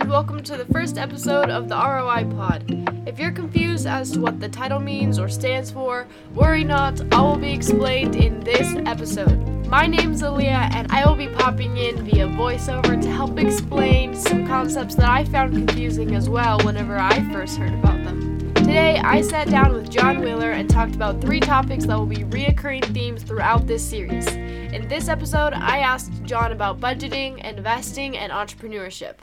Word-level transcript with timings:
and 0.00 0.08
welcome 0.08 0.42
to 0.42 0.56
the 0.56 0.64
first 0.72 0.96
episode 0.96 1.50
of 1.50 1.68
the 1.68 1.74
ROI 1.74 2.24
Pod. 2.34 2.64
If 3.06 3.18
you're 3.18 3.30
confused 3.30 3.86
as 3.86 4.10
to 4.12 4.20
what 4.20 4.40
the 4.40 4.48
title 4.48 4.80
means 4.80 5.18
or 5.18 5.28
stands 5.28 5.70
for, 5.70 6.06
worry 6.34 6.64
not, 6.64 6.98
all 7.12 7.32
will 7.32 7.38
be 7.38 7.52
explained 7.52 8.16
in 8.16 8.40
this 8.40 8.76
episode. 8.86 9.36
My 9.66 9.86
name's 9.86 10.22
Aaliyah, 10.22 10.74
and 10.74 10.90
I 10.90 11.06
will 11.06 11.16
be 11.16 11.28
popping 11.28 11.76
in 11.76 12.02
via 12.02 12.28
voiceover 12.28 13.00
to 13.00 13.10
help 13.10 13.38
explain 13.38 14.14
some 14.16 14.46
concepts 14.46 14.94
that 14.94 15.08
I 15.08 15.24
found 15.26 15.52
confusing 15.54 16.14
as 16.14 16.30
well 16.30 16.58
whenever 16.60 16.96
I 16.96 17.20
first 17.30 17.58
heard 17.58 17.74
about 17.74 18.02
them. 18.02 18.54
Today, 18.54 18.98
I 19.04 19.20
sat 19.20 19.50
down 19.50 19.74
with 19.74 19.90
John 19.90 20.20
Wheeler 20.20 20.52
and 20.52 20.70
talked 20.70 20.94
about 20.94 21.20
three 21.20 21.40
topics 21.40 21.84
that 21.84 21.98
will 21.98 22.06
be 22.06 22.24
reoccurring 22.24 22.86
themes 22.94 23.22
throughout 23.22 23.66
this 23.66 23.86
series. 23.86 24.28
In 24.28 24.88
this 24.88 25.08
episode, 25.08 25.52
I 25.52 25.80
asked 25.80 26.24
John 26.24 26.52
about 26.52 26.80
budgeting, 26.80 27.44
investing, 27.44 28.16
and 28.16 28.32
entrepreneurship. 28.32 29.16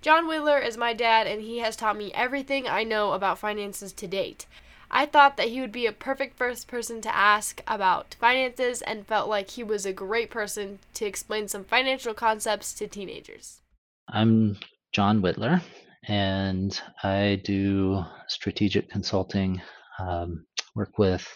John 0.00 0.28
Wheeler 0.28 0.58
is 0.58 0.76
my 0.76 0.92
dad, 0.94 1.26
and 1.26 1.42
he 1.42 1.58
has 1.58 1.74
taught 1.74 1.96
me 1.96 2.12
everything 2.14 2.68
I 2.68 2.84
know 2.84 3.12
about 3.12 3.38
finances 3.38 3.92
to 3.94 4.06
date. 4.06 4.46
I 4.90 5.06
thought 5.06 5.36
that 5.36 5.48
he 5.48 5.60
would 5.60 5.72
be 5.72 5.86
a 5.86 5.92
perfect 5.92 6.36
first 6.36 6.68
person 6.68 7.00
to 7.02 7.14
ask 7.14 7.62
about 7.66 8.16
finances 8.18 8.80
and 8.80 9.06
felt 9.06 9.28
like 9.28 9.50
he 9.50 9.62
was 9.62 9.84
a 9.84 9.92
great 9.92 10.30
person 10.30 10.78
to 10.94 11.04
explain 11.04 11.48
some 11.48 11.64
financial 11.64 12.14
concepts 12.14 12.72
to 12.74 12.86
teenagers. 12.86 13.60
I'm 14.08 14.56
John 14.92 15.20
Wheeler, 15.20 15.60
and 16.06 16.80
I 17.02 17.42
do 17.44 18.02
strategic 18.28 18.88
consulting, 18.88 19.60
um, 19.98 20.46
work 20.74 20.96
with 20.96 21.26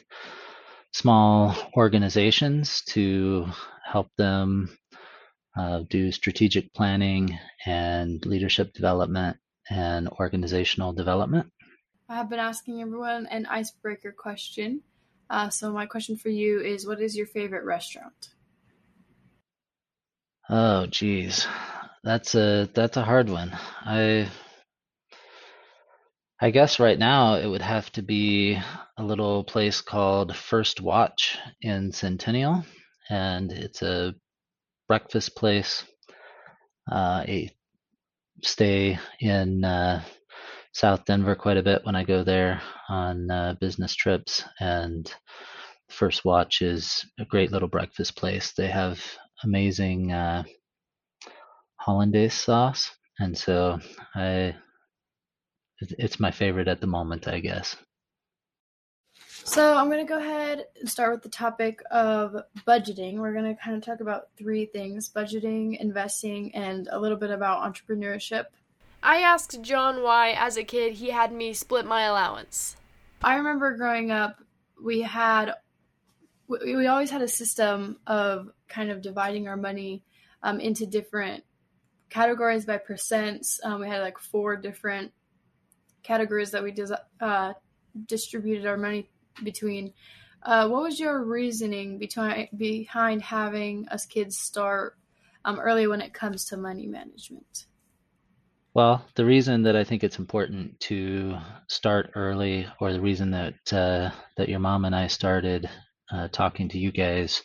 small 0.93 1.55
organizations 1.77 2.83
to 2.83 3.47
help 3.85 4.09
them 4.17 4.71
do 5.89 6.13
strategic 6.13 6.73
planning 6.75 7.39
and 7.67 8.25
leadership 8.25 8.73
development 8.73 9.37
and 9.71 10.09
organizational 10.09 10.93
development. 10.93 11.51
I 12.09 12.17
have 12.17 12.29
been 12.29 12.39
asking 12.39 12.83
everyone 12.83 13.27
an 13.27 13.47
icebreaker 13.47 14.13
question. 14.13 14.83
Uh, 15.31 15.49
so, 15.49 15.73
my 15.73 15.87
question 15.87 16.17
for 16.17 16.29
you 16.29 16.61
is 16.61 16.87
What 16.87 17.01
is 17.01 17.17
your 17.17 17.27
favorite 17.27 17.65
restaurant? 17.65 18.29
Oh, 20.49 20.87
geez, 20.87 21.47
that's 22.05 22.35
a 22.35 22.69
that's 22.75 22.97
a 22.97 23.05
hard 23.05 23.31
one. 23.31 23.57
I 23.85 24.29
I 26.41 26.51
guess 26.51 26.81
right 26.81 26.99
now 26.99 27.37
it 27.37 27.47
would 27.47 27.63
have 27.63 27.91
to 27.93 28.03
be 28.03 28.59
a 28.99 29.03
little 29.03 29.45
place 29.45 29.81
called 29.81 30.37
First 30.37 30.81
Watch 30.81 31.39
in 31.63 31.93
Centennial, 31.93 32.67
and 33.09 33.53
it's 33.53 33.81
a 33.81 34.15
breakfast 34.89 35.37
place. 35.37 35.85
Uh, 36.91 37.25
I 37.27 37.51
stay 38.43 38.99
in 39.21 39.65
uh, 39.65 40.03
South 40.73 41.05
Denver 41.05 41.35
quite 41.35 41.57
a 41.57 41.63
bit 41.63 41.85
when 41.85 41.97
I 41.97 42.05
go 42.05 42.25
there 42.25 42.61
on 42.89 43.31
uh, 43.31 43.55
business 43.61 43.95
trips, 43.95 44.43
and 44.61 45.13
First 45.91 46.25
Watch 46.25 46.63
is 46.63 47.05
a 47.19 47.25
great 47.25 47.53
little 47.53 47.69
breakfast 47.69 48.17
place. 48.17 48.53
They 48.53 48.69
have 48.69 49.01
amazing 49.45 50.13
uh, 50.13 50.45
hollandaise 51.77 52.35
sauce, 52.35 52.91
and 53.19 53.37
so 53.37 53.79
I 54.15 54.55
it's 55.81 56.21
my 56.21 56.31
favorite 56.31 56.69
at 56.69 56.81
the 56.81 56.87
moment, 56.87 57.27
I 57.29 57.41
guess. 57.41 57.77
So 59.45 59.77
I'm 59.77 59.91
going 59.91 60.07
to 60.07 60.09
go 60.09 60.19
ahead 60.19 60.67
and 60.79 60.89
start 60.89 61.13
with 61.13 61.23
the 61.23 61.29
topic 61.29 61.83
of 61.91 62.37
budgeting. 62.67 63.19
We're 63.19 63.33
going 63.33 63.55
to 63.55 63.61
kind 63.61 63.77
of 63.77 63.85
talk 63.85 64.01
about 64.01 64.29
three 64.39 64.67
things 64.67 65.11
budgeting, 65.15 65.79
investing, 65.81 66.55
and 66.55 66.89
a 66.91 66.99
little 66.99 67.19
bit 67.19 67.31
about 67.31 67.61
entrepreneurship. 67.63 68.45
I 69.03 69.19
asked 69.19 69.61
John 69.63 70.03
why, 70.03 70.31
as 70.33 70.57
a 70.57 70.65
kid, 70.65 70.95
he 70.95 71.11
had 71.11 71.33
me 71.33 71.53
split 71.55 71.85
my 71.85 72.03
allowance. 72.03 72.77
I 73.23 73.35
remember 73.35 73.77
growing 73.77 74.13
up, 74.13 74.37
we 74.83 75.03
had, 75.03 75.55
we, 76.47 76.77
we 76.77 76.87
always 76.87 77.11
had 77.11 77.21
a 77.21 77.29
system 77.29 77.99
of 78.07 78.49
kind 78.69 78.91
of 78.91 79.03
dividing 79.03 79.49
our 79.49 79.57
money 79.57 80.05
um, 80.45 80.61
into 80.61 80.87
different 80.87 81.43
categories 82.11 82.65
by 82.65 82.79
percents. 82.79 83.59
Um, 83.65 83.81
we 83.81 83.89
had 83.89 84.03
like 84.03 84.19
four 84.19 84.57
different 84.57 85.13
categories 86.05 86.53
that 86.53 86.63
we 86.63 86.71
des- 86.71 86.97
uh, 87.21 87.53
distributed 88.07 88.67
our 88.67 88.77
money 88.77 89.09
between. 89.43 89.93
Uh, 90.43 90.69
what 90.69 90.83
was 90.83 90.99
your 90.99 91.23
reasoning 91.23 91.99
between, 91.99 92.49
behind 92.57 93.23
having 93.23 93.87
us 93.89 94.07
kids 94.07 94.39
start 94.39 94.97
um, 95.45 95.61
early 95.61 95.87
when 95.87 96.01
it 96.01 96.13
comes 96.13 96.45
to 96.47 96.57
money 96.57 96.87
management? 96.87 97.67
Well, 98.75 99.05
the 99.17 99.25
reason 99.27 99.65
that 99.65 99.77
I 99.77 99.85
think 99.85 100.03
it's 100.03 100.19
important 100.19 100.81
to 100.81 101.37
start 101.69 102.13
early, 102.15 102.67
or 102.81 102.93
the 102.93 103.01
reason 103.03 103.31
that 103.33 103.73
uh, 103.73 104.11
that 104.39 104.49
your 104.49 104.61
mom 104.61 104.87
and 104.87 104.97
I 104.97 105.09
started 105.09 105.69
uh, 106.11 106.29
talking 106.29 106.71
to 106.71 106.79
you 106.79 106.91
guys 106.91 107.43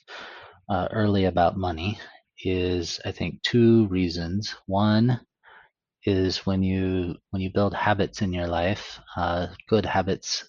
uh, 0.69 0.87
early 0.89 1.25
about 1.25 1.57
money, 1.57 1.99
is 2.43 3.01
I 3.03 3.11
think 3.11 3.43
two 3.43 3.87
reasons. 3.87 4.55
One 4.67 5.19
is 6.05 6.45
when 6.45 6.63
you 6.63 7.15
when 7.31 7.41
you 7.41 7.51
build 7.51 7.73
habits 7.73 8.21
in 8.21 8.31
your 8.31 8.47
life, 8.47 8.99
uh, 9.17 9.47
good 9.67 9.85
habits 9.85 10.45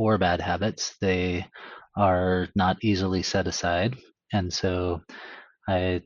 or 0.00 0.16
bad 0.18 0.40
habits, 0.40 0.96
they 1.02 1.46
are 1.96 2.48
not 2.56 2.78
easily 2.82 3.22
set 3.22 3.46
aside, 3.46 3.96
and 4.32 4.52
so 4.52 5.02
I 5.68 6.02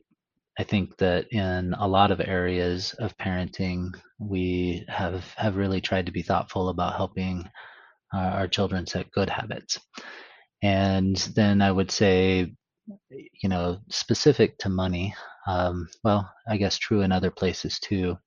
I 0.59 0.63
think 0.63 0.97
that 0.97 1.27
in 1.31 1.73
a 1.79 1.87
lot 1.87 2.11
of 2.11 2.21
areas 2.21 2.93
of 2.99 3.17
parenting, 3.17 3.91
we 4.19 4.85
have 4.89 5.23
have 5.37 5.57
really 5.57 5.81
tried 5.81 6.07
to 6.07 6.11
be 6.11 6.23
thoughtful 6.23 6.69
about 6.69 6.97
helping 6.97 7.49
uh, 8.13 8.31
our 8.39 8.47
children 8.47 8.85
set 8.87 9.11
good 9.11 9.29
habits. 9.29 9.79
And 10.63 11.17
then 11.35 11.61
I 11.61 11.71
would 11.71 11.91
say, 11.91 12.53
you 13.09 13.49
know, 13.49 13.79
specific 13.89 14.57
to 14.59 14.69
money, 14.69 15.13
um, 15.47 15.87
well, 16.03 16.29
I 16.47 16.57
guess 16.57 16.77
true 16.77 17.01
in 17.01 17.11
other 17.11 17.31
places 17.31 17.79
too, 17.79 18.17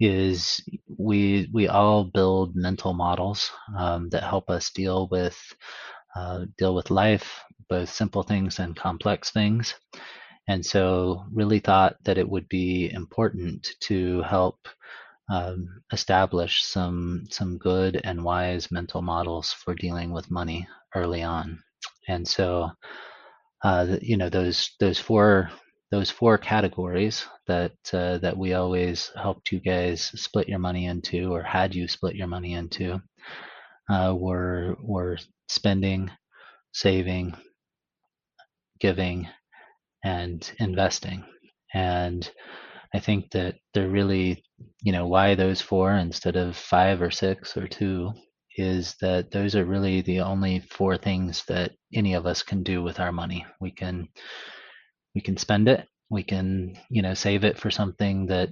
is 0.00 0.60
we 0.98 1.48
we 1.52 1.68
all 1.68 2.04
build 2.04 2.54
mental 2.56 2.92
models 2.94 3.50
um, 3.76 4.08
that 4.10 4.22
help 4.24 4.50
us 4.50 4.70
deal 4.70 5.08
with 5.10 5.38
uh, 6.16 6.46
deal 6.58 6.74
with 6.74 6.90
life, 6.90 7.40
both 7.68 7.90
simple 7.90 8.22
things 8.22 8.58
and 8.58 8.76
complex 8.76 9.30
things. 9.30 9.74
And 10.48 10.64
so, 10.64 11.24
really 11.32 11.58
thought 11.60 11.96
that 12.04 12.18
it 12.18 12.28
would 12.28 12.48
be 12.48 12.90
important 12.92 13.66
to 13.82 14.22
help 14.22 14.68
um, 15.30 15.82
establish 15.92 16.64
some 16.64 17.24
some 17.30 17.58
good 17.58 18.00
and 18.04 18.22
wise 18.24 18.70
mental 18.70 19.02
models 19.02 19.52
for 19.52 19.74
dealing 19.74 20.12
with 20.12 20.30
money 20.30 20.66
early 20.94 21.22
on. 21.22 21.62
And 22.08 22.26
so, 22.26 22.70
uh, 23.64 23.96
you 24.00 24.16
know, 24.16 24.28
those 24.28 24.70
those 24.80 24.98
four 24.98 25.50
those 25.90 26.10
four 26.10 26.38
categories 26.38 27.26
that 27.46 27.72
uh, 27.92 28.18
that 28.18 28.36
we 28.36 28.54
always 28.54 29.10
helped 29.14 29.52
you 29.52 29.60
guys 29.60 30.02
split 30.20 30.48
your 30.48 30.58
money 30.58 30.86
into, 30.86 31.32
or 31.32 31.42
had 31.42 31.74
you 31.74 31.88
split 31.88 32.16
your 32.16 32.26
money 32.26 32.54
into, 32.54 33.00
uh, 33.90 34.14
were 34.16 34.76
were 34.80 35.18
spending, 35.48 36.10
saving, 36.72 37.34
giving, 38.80 39.28
and 40.04 40.50
investing. 40.58 41.24
And 41.74 42.28
I 42.94 42.98
think 43.00 43.30
that 43.32 43.56
they're 43.74 43.88
really, 43.88 44.42
you 44.82 44.92
know, 44.92 45.06
why 45.06 45.34
those 45.34 45.60
four 45.60 45.92
instead 45.92 46.36
of 46.36 46.56
five 46.56 47.02
or 47.02 47.10
six 47.10 47.56
or 47.56 47.68
two 47.68 48.12
is 48.56 48.94
that 49.00 49.30
those 49.30 49.54
are 49.54 49.64
really 49.66 50.00
the 50.00 50.20
only 50.20 50.60
four 50.60 50.96
things 50.96 51.44
that 51.46 51.72
any 51.92 52.14
of 52.14 52.26
us 52.26 52.42
can 52.42 52.62
do 52.62 52.82
with 52.82 52.98
our 52.98 53.12
money. 53.12 53.44
We 53.60 53.70
can 53.70 54.08
we 55.16 55.22
can 55.22 55.38
spend 55.38 55.66
it. 55.68 55.88
We 56.10 56.22
can 56.22 56.78
you 56.90 57.02
know 57.02 57.14
save 57.14 57.42
it 57.42 57.58
for 57.58 57.70
something 57.70 58.26
that 58.26 58.50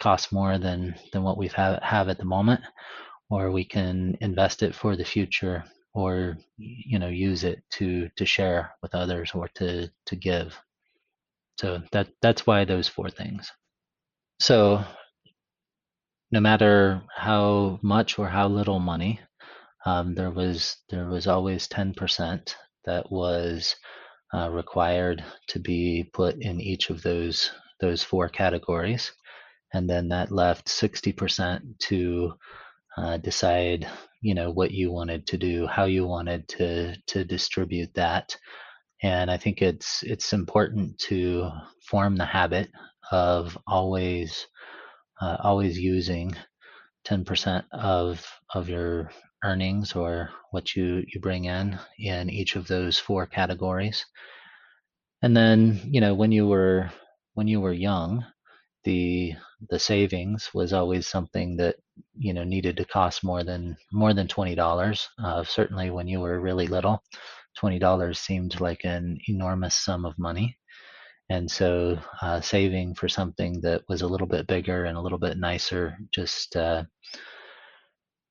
costs 0.00 0.32
more 0.32 0.58
than 0.58 0.94
than 1.12 1.24
what 1.24 1.36
we 1.36 1.48
have 1.48 1.82
have 1.82 2.08
at 2.08 2.18
the 2.18 2.24
moment 2.24 2.62
or 3.30 3.50
we 3.50 3.64
can 3.64 4.16
invest 4.20 4.62
it 4.62 4.74
for 4.74 4.96
the 4.96 5.04
future 5.04 5.64
or 5.92 6.36
you 6.56 6.98
know 7.00 7.08
use 7.08 7.42
it 7.44 7.62
to 7.70 8.08
to 8.16 8.24
share 8.24 8.72
with 8.80 8.94
others 8.94 9.32
or 9.34 9.48
to 9.56 9.90
to 10.06 10.16
give. 10.16 10.56
So 11.60 11.82
that 11.92 12.08
that's 12.22 12.46
why 12.46 12.64
those 12.64 12.88
four 12.88 13.10
things. 13.10 13.50
So 14.38 14.84
no 16.30 16.40
matter 16.40 17.02
how 17.14 17.78
much 17.82 18.18
or 18.18 18.28
how 18.28 18.48
little 18.48 18.80
money 18.80 19.20
um, 19.86 20.14
there 20.14 20.30
was 20.30 20.76
there 20.90 21.06
was 21.08 21.26
always 21.26 21.68
10% 21.68 22.54
that 22.86 23.10
was 23.10 23.76
uh, 24.34 24.50
required 24.50 25.24
to 25.48 25.58
be 25.58 26.08
put 26.12 26.36
in 26.40 26.60
each 26.60 26.90
of 26.90 27.02
those 27.02 27.50
those 27.80 28.02
four 28.02 28.28
categories, 28.28 29.12
and 29.72 29.88
then 29.88 30.08
that 30.08 30.30
left 30.30 30.66
60% 30.66 31.78
to 31.80 32.34
uh, 32.96 33.16
decide, 33.18 33.86
you 34.22 34.34
know, 34.34 34.50
what 34.50 34.70
you 34.70 34.92
wanted 34.92 35.26
to 35.26 35.36
do, 35.36 35.66
how 35.66 35.84
you 35.84 36.06
wanted 36.06 36.48
to 36.48 36.96
to 37.08 37.24
distribute 37.24 37.92
that. 37.94 38.36
And 39.02 39.30
I 39.30 39.36
think 39.36 39.62
it's 39.62 40.02
it's 40.02 40.32
important 40.32 40.98
to 41.10 41.50
form 41.88 42.16
the 42.16 42.24
habit 42.24 42.70
of 43.10 43.58
always 43.66 44.46
uh, 45.20 45.36
always 45.40 45.78
using 45.78 46.34
10% 47.06 47.64
of 47.72 48.26
of 48.54 48.68
your 48.68 49.10
earnings 49.44 49.94
or 49.94 50.30
what 50.50 50.74
you 50.76 51.04
you 51.12 51.20
bring 51.20 51.44
in 51.44 51.78
in 51.98 52.30
each 52.30 52.56
of 52.56 52.66
those 52.68 52.98
four 52.98 53.26
categories. 53.26 54.04
And 55.22 55.36
then, 55.36 55.80
you 55.84 56.00
know, 56.00 56.14
when 56.14 56.32
you 56.32 56.46
were 56.46 56.90
when 57.34 57.48
you 57.48 57.60
were 57.60 57.72
young, 57.72 58.24
the 58.84 59.34
the 59.70 59.78
savings 59.78 60.50
was 60.54 60.72
always 60.72 61.06
something 61.08 61.56
that 61.56 61.76
you 62.16 62.32
know 62.34 62.44
needed 62.44 62.76
to 62.78 62.84
cost 62.84 63.24
more 63.24 63.44
than 63.44 63.76
more 63.92 64.14
than 64.14 64.28
twenty 64.28 64.54
dollars. 64.54 65.08
Uh, 65.22 65.44
certainly, 65.44 65.90
when 65.90 66.08
you 66.08 66.20
were 66.20 66.40
really 66.40 66.66
little, 66.66 67.02
twenty 67.56 67.78
dollars 67.78 68.18
seemed 68.20 68.60
like 68.60 68.84
an 68.84 69.18
enormous 69.28 69.74
sum 69.76 70.04
of 70.04 70.18
money. 70.18 70.56
And 71.30 71.50
so, 71.50 71.98
uh, 72.22 72.40
saving 72.42 72.94
for 72.96 73.08
something 73.08 73.60
that 73.62 73.82
was 73.88 74.02
a 74.02 74.06
little 74.08 74.26
bit 74.26 74.46
bigger 74.46 74.84
and 74.84 74.96
a 74.98 75.00
little 75.00 75.18
bit 75.18 75.38
nicer 75.38 75.96
just 76.14 76.56
uh, 76.56 76.84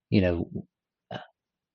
you 0.09 0.21
know, 0.21 0.47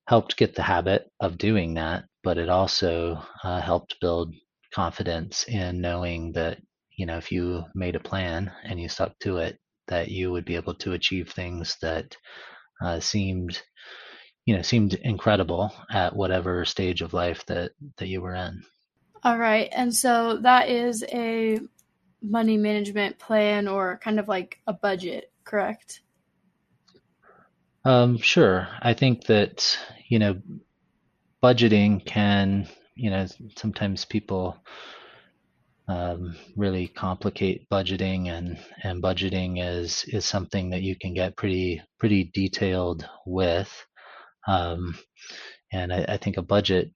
helped 0.09 0.39
get 0.39 0.55
the 0.55 0.63
habit 0.63 1.11
of 1.21 1.37
doing 1.37 1.75
that, 1.75 2.03
but 2.25 2.39
it 2.39 2.49
also 2.49 3.23
uh, 3.45 3.61
helped 3.61 4.01
build 4.01 4.35
confidence 4.75 5.45
in 5.45 5.83
knowing 5.83 6.33
that, 6.33 6.59
you 6.97 7.05
know, 7.05 7.19
if 7.19 7.31
you 7.31 7.63
made 7.75 7.95
a 7.95 8.01
plan 8.01 8.51
and 8.65 8.81
you 8.81 8.89
stuck 8.89 9.13
to 9.19 9.37
it, 9.37 9.59
that 9.89 10.09
you 10.09 10.33
would 10.33 10.47
be 10.47 10.57
able 10.57 10.75
to 10.75 10.95
achieve 10.95 11.29
things 11.29 11.77
that 11.83 12.17
uh, 12.83 12.99
seemed, 12.99 13.61
you 14.47 14.57
know, 14.57 14.63
seemed 14.63 14.95
incredible 14.95 15.71
at 15.91 16.17
whatever 16.17 16.65
stage 16.65 17.03
of 17.03 17.13
life 17.13 17.45
that 17.45 17.73
that 17.99 18.09
you 18.09 18.23
were 18.23 18.35
in. 18.35 18.63
All 19.25 19.37
right, 19.37 19.69
and 19.73 19.95
so 19.95 20.39
that 20.39 20.71
is 20.71 21.05
a 21.13 21.61
money 22.23 22.57
management 22.57 23.19
plan 23.19 23.69
or 23.69 24.01
kind 24.03 24.19
of 24.19 24.27
like 24.27 24.59
a 24.67 24.73
budget, 24.73 25.31
correct? 25.45 26.01
Um, 27.89 28.19
sure. 28.19 28.69
I 28.83 28.95
think 28.95 29.25
that, 29.27 29.79
you 30.09 30.19
know, 30.19 30.41
budgeting 31.43 32.05
can, 32.05 32.69
you 32.95 33.11
know, 33.11 33.27
sometimes 33.57 34.05
people 34.05 34.57
um, 35.89 36.37
really 36.57 36.87
complicate 36.89 37.69
budgeting 37.71 38.29
and 38.29 38.59
and 38.83 39.03
budgeting 39.03 39.57
is 39.65 40.05
is 40.09 40.27
something 40.27 40.71
that 40.71 40.83
you 40.83 40.95
can 40.97 41.15
get 41.15 41.37
pretty 41.37 41.83
pretty 41.99 42.31
detailed 42.35 43.09
with. 43.27 43.73
Um, 44.49 44.99
and 45.73 45.93
I, 45.93 46.07
I 46.09 46.19
think 46.19 46.39
a 46.39 46.43
budget 46.43 46.93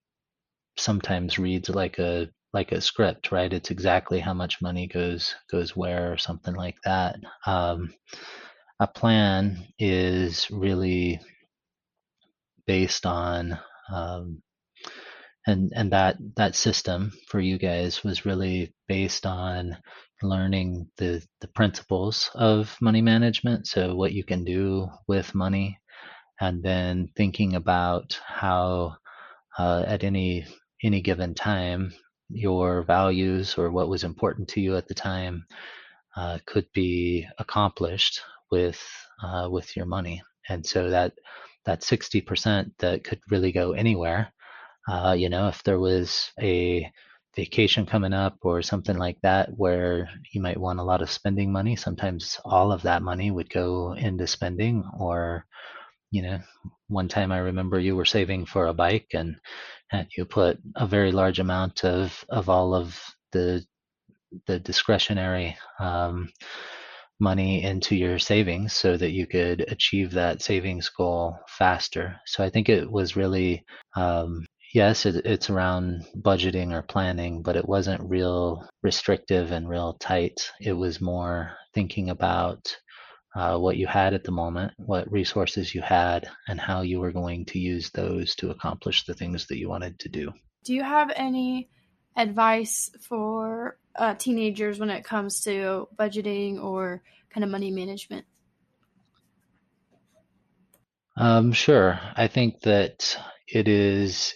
sometimes 0.78 1.38
reads 1.38 1.70
like 1.70 1.98
a 1.98 2.28
like 2.54 2.72
a 2.72 2.80
script, 2.82 3.32
right? 3.32 3.52
It's 3.52 3.70
exactly 3.70 4.20
how 4.20 4.34
much 4.34 4.62
money 4.62 4.88
goes 4.88 5.34
goes 5.50 5.76
where 5.76 6.12
or 6.12 6.18
something 6.18 6.54
like 6.54 6.76
that. 6.84 7.16
Um, 7.46 7.94
a 8.82 8.86
plan 8.88 9.64
is 9.78 10.50
really 10.50 11.20
based 12.66 13.06
on 13.06 13.56
um, 13.94 14.42
and 15.46 15.72
and 15.76 15.92
that 15.92 16.16
that 16.36 16.56
system 16.56 17.12
for 17.28 17.38
you 17.38 17.58
guys 17.58 18.02
was 18.02 18.26
really 18.26 18.74
based 18.88 19.24
on 19.24 19.76
learning 20.20 20.88
the 20.96 21.24
the 21.40 21.46
principles 21.46 22.28
of 22.34 22.76
money 22.80 23.00
management 23.00 23.68
so 23.68 23.94
what 23.94 24.12
you 24.12 24.24
can 24.24 24.42
do 24.42 24.88
with 25.06 25.32
money 25.32 25.78
and 26.40 26.60
then 26.64 27.08
thinking 27.16 27.54
about 27.54 28.18
how 28.26 28.96
uh, 29.60 29.84
at 29.86 30.02
any 30.02 30.44
any 30.82 31.00
given 31.00 31.34
time 31.34 31.92
your 32.30 32.82
values 32.82 33.54
or 33.56 33.70
what 33.70 33.88
was 33.88 34.02
important 34.02 34.48
to 34.48 34.60
you 34.60 34.76
at 34.76 34.88
the 34.88 34.94
time 34.94 35.46
uh, 36.16 36.38
could 36.46 36.66
be 36.74 37.24
accomplished 37.38 38.22
with 38.52 38.80
uh, 39.24 39.48
with 39.50 39.76
your 39.76 39.86
money. 39.86 40.22
And 40.48 40.64
so 40.64 40.90
that 40.90 41.14
that 41.64 41.80
60% 41.80 42.70
that 42.78 43.04
could 43.04 43.20
really 43.30 43.52
go 43.52 43.72
anywhere, 43.72 44.32
uh, 44.88 45.16
you 45.18 45.28
know, 45.28 45.48
if 45.48 45.62
there 45.64 45.80
was 45.80 46.30
a 46.40 46.90
vacation 47.36 47.86
coming 47.86 48.12
up 48.12 48.36
or 48.42 48.62
something 48.62 48.98
like 48.98 49.16
that 49.22 49.48
where 49.56 50.08
you 50.32 50.42
might 50.42 50.58
want 50.60 50.80
a 50.80 50.84
lot 50.84 51.02
of 51.02 51.10
spending 51.10 51.50
money, 51.50 51.76
sometimes 51.76 52.38
all 52.44 52.72
of 52.72 52.82
that 52.82 53.02
money 53.02 53.30
would 53.30 53.48
go 53.48 53.94
into 53.94 54.26
spending 54.26 54.84
or 54.98 55.46
you 56.12 56.20
know, 56.22 56.38
one 56.88 57.08
time 57.08 57.32
I 57.32 57.38
remember 57.38 57.80
you 57.80 57.96
were 57.96 58.04
saving 58.04 58.44
for 58.44 58.66
a 58.66 58.74
bike 58.74 59.08
and, 59.14 59.36
and 59.90 60.06
you 60.14 60.26
put 60.26 60.58
a 60.76 60.86
very 60.86 61.10
large 61.10 61.38
amount 61.38 61.84
of, 61.84 62.22
of 62.28 62.50
all 62.50 62.74
of 62.74 63.00
the 63.32 63.64
the 64.46 64.58
discretionary 64.58 65.56
um, 65.78 66.28
money 67.22 67.62
into 67.62 67.94
your 67.94 68.18
savings 68.18 68.72
so 68.72 68.96
that 68.96 69.12
you 69.12 69.26
could 69.26 69.64
achieve 69.68 70.10
that 70.10 70.42
savings 70.42 70.88
goal 70.88 71.38
faster. 71.48 72.16
So 72.26 72.42
I 72.42 72.50
think 72.50 72.68
it 72.68 72.90
was 72.90 73.16
really, 73.16 73.64
um, 73.94 74.44
yes, 74.74 75.06
it, 75.06 75.24
it's 75.24 75.48
around 75.48 76.04
budgeting 76.16 76.72
or 76.72 76.82
planning, 76.82 77.42
but 77.42 77.56
it 77.56 77.68
wasn't 77.68 78.10
real 78.10 78.68
restrictive 78.82 79.52
and 79.52 79.68
real 79.68 79.94
tight. 79.94 80.50
It 80.60 80.72
was 80.72 81.00
more 81.00 81.52
thinking 81.72 82.10
about 82.10 82.76
uh, 83.36 83.56
what 83.56 83.76
you 83.76 83.86
had 83.86 84.14
at 84.14 84.24
the 84.24 84.32
moment, 84.32 84.72
what 84.76 85.10
resources 85.10 85.74
you 85.74 85.80
had, 85.80 86.28
and 86.48 86.60
how 86.60 86.82
you 86.82 87.00
were 87.00 87.12
going 87.12 87.46
to 87.46 87.58
use 87.58 87.88
those 87.90 88.34
to 88.36 88.50
accomplish 88.50 89.04
the 89.04 89.14
things 89.14 89.46
that 89.46 89.58
you 89.58 89.68
wanted 89.68 89.98
to 90.00 90.08
do. 90.08 90.32
Do 90.64 90.74
you 90.74 90.82
have 90.82 91.12
any 91.16 91.70
advice 92.16 92.90
for 93.00 93.78
uh, 93.96 94.14
teenagers 94.14 94.78
when 94.78 94.90
it 94.90 95.04
comes 95.04 95.42
to 95.42 95.88
budgeting 95.98 96.62
or 96.62 97.02
kind 97.30 97.44
of 97.44 97.50
money 97.50 97.70
management? 97.70 98.26
Um, 101.16 101.52
sure. 101.52 102.00
I 102.16 102.26
think 102.28 102.60
that 102.62 103.16
it 103.46 103.68
is 103.68 104.34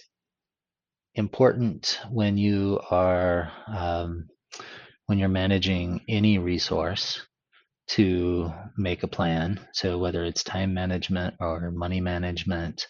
important 1.15 1.99
when 2.11 2.37
you 2.37 2.79
are 2.91 3.51
um, 3.67 4.27
when 5.07 5.17
you're 5.17 5.29
managing 5.29 6.01
any 6.07 6.37
resource 6.37 7.25
to 7.87 8.51
make 8.77 9.03
a 9.03 9.07
plan. 9.07 9.59
So 9.73 9.97
whether 9.97 10.23
it's 10.25 10.43
time 10.43 10.73
management 10.73 11.35
or 11.39 11.71
money 11.71 12.01
management 12.01 12.87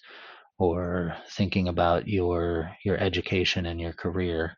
or 0.57 1.15
thinking 1.31 1.67
about 1.67 2.07
your 2.07 2.71
your 2.83 2.97
education 2.97 3.67
and 3.67 3.79
your 3.79 3.93
career, 3.93 4.57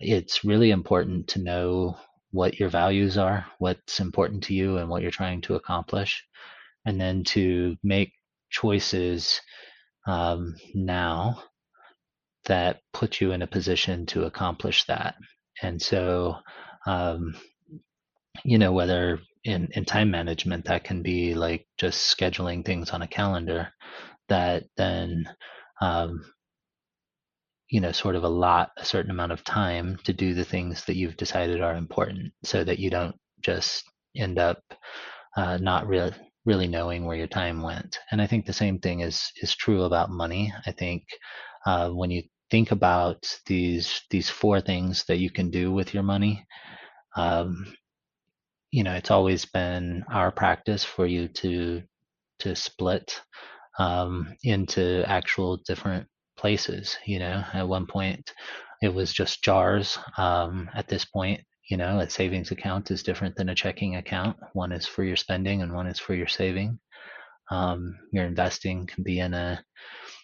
it's 0.00 0.44
really 0.44 0.70
important 0.70 1.28
to 1.28 1.40
know 1.40 1.96
what 2.30 2.58
your 2.58 2.68
values 2.68 3.16
are, 3.16 3.46
what's 3.58 4.00
important 4.00 4.44
to 4.44 4.54
you, 4.54 4.78
and 4.78 4.88
what 4.88 5.02
you're 5.02 5.10
trying 5.10 5.40
to 5.42 5.54
accomplish, 5.54 6.24
and 6.84 7.00
then 7.00 7.24
to 7.24 7.76
make 7.82 8.12
choices 8.50 9.40
um, 10.06 10.54
now 10.74 11.42
that 12.44 12.80
put 12.92 13.20
you 13.20 13.32
in 13.32 13.42
a 13.42 13.46
position 13.46 14.06
to 14.06 14.24
accomplish 14.24 14.84
that. 14.84 15.14
And 15.62 15.80
so, 15.80 16.36
um, 16.86 17.34
you 18.44 18.58
know, 18.58 18.72
whether 18.72 19.20
in, 19.44 19.68
in 19.72 19.84
time 19.84 20.10
management, 20.10 20.66
that 20.66 20.84
can 20.84 21.02
be 21.02 21.34
like 21.34 21.66
just 21.78 22.16
scheduling 22.16 22.64
things 22.64 22.90
on 22.90 23.02
a 23.02 23.08
calendar 23.08 23.68
that 24.28 24.64
then 24.76 25.28
um, 25.80 26.24
you 27.70 27.80
know 27.80 27.92
sort 27.92 28.16
of 28.16 28.24
allot 28.24 28.70
a 28.78 28.84
certain 28.84 29.10
amount 29.10 29.32
of 29.32 29.44
time 29.44 29.98
to 30.04 30.12
do 30.12 30.34
the 30.34 30.44
things 30.44 30.84
that 30.84 30.96
you've 30.96 31.16
decided 31.16 31.60
are 31.60 31.76
important 31.76 32.32
so 32.44 32.64
that 32.64 32.78
you 32.78 32.90
don't 32.90 33.16
just 33.40 33.84
end 34.16 34.38
up 34.38 34.62
uh, 35.36 35.58
not 35.58 35.86
really 35.86 36.12
really 36.44 36.68
knowing 36.68 37.04
where 37.04 37.16
your 37.16 37.26
time 37.26 37.62
went. 37.62 37.98
And 38.10 38.22
i 38.22 38.26
think 38.26 38.46
the 38.46 38.52
same 38.52 38.78
thing 38.78 39.00
is 39.00 39.30
is 39.42 39.54
true 39.54 39.82
about 39.82 40.10
money. 40.10 40.52
I 40.66 40.72
think 40.72 41.04
uh, 41.66 41.90
when 41.90 42.10
you 42.10 42.22
think 42.50 42.70
about 42.72 43.26
these 43.46 44.02
these 44.10 44.30
four 44.30 44.60
things 44.60 45.04
that 45.08 45.18
you 45.18 45.30
can 45.30 45.50
do 45.50 45.72
with 45.72 45.92
your 45.92 46.02
money 46.02 46.46
um, 47.16 47.66
you 48.70 48.82
know 48.84 48.94
it's 48.94 49.10
always 49.10 49.44
been 49.44 50.04
our 50.12 50.30
practice 50.30 50.84
for 50.84 51.06
you 51.06 51.28
to 51.28 51.82
to 52.40 52.54
split 52.54 53.20
um, 53.78 54.34
into 54.42 55.04
actual 55.06 55.58
different 55.66 56.06
places. 56.38 56.96
You 57.06 57.18
know, 57.18 57.44
at 57.52 57.68
one 57.68 57.86
point 57.86 58.32
it 58.80 58.94
was 58.94 59.12
just 59.12 59.42
jars. 59.42 59.98
Um, 60.16 60.70
at 60.74 60.88
this 60.88 61.04
point, 61.04 61.40
you 61.68 61.76
know, 61.76 61.98
a 61.98 62.08
savings 62.08 62.50
account 62.50 62.90
is 62.90 63.02
different 63.02 63.36
than 63.36 63.50
a 63.50 63.54
checking 63.54 63.96
account. 63.96 64.36
One 64.52 64.72
is 64.72 64.86
for 64.86 65.04
your 65.04 65.16
spending 65.16 65.62
and 65.62 65.74
one 65.74 65.86
is 65.86 65.98
for 65.98 66.14
your 66.14 66.28
saving. 66.28 66.78
Um, 67.50 67.98
your 68.12 68.24
investing 68.24 68.86
can 68.86 69.02
be 69.04 69.20
in 69.20 69.34
a 69.34 69.62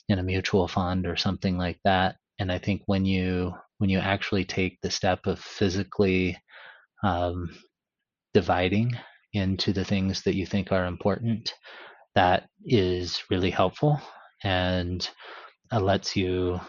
in 0.09 0.19
a 0.19 0.23
mutual 0.23 0.69
fund 0.69 1.07
or 1.07 1.17
something 1.17 1.57
like 1.57 1.79
that. 1.85 2.17
And 2.39 2.51
I 2.53 2.59
think 2.59 2.83
when 2.87 3.05
you 3.05 3.55
when 3.79 3.91
you 3.91 3.99
actually 3.99 4.45
take 4.45 4.79
the 4.83 4.91
step 4.91 5.27
of 5.27 5.39
physically 5.39 6.39
um, 7.03 7.51
dividing 8.33 8.93
into 9.33 9.73
the 9.73 9.85
things 9.85 10.23
that 10.23 10.37
you 10.37 10.47
think 10.47 10.71
are 10.73 10.87
important, 10.87 11.53
that 12.15 12.49
is 12.65 13.23
really 13.31 13.51
helpful. 13.51 14.01
And 14.43 15.09
it 15.73 15.79
lets 15.81 16.17
you 16.17 16.61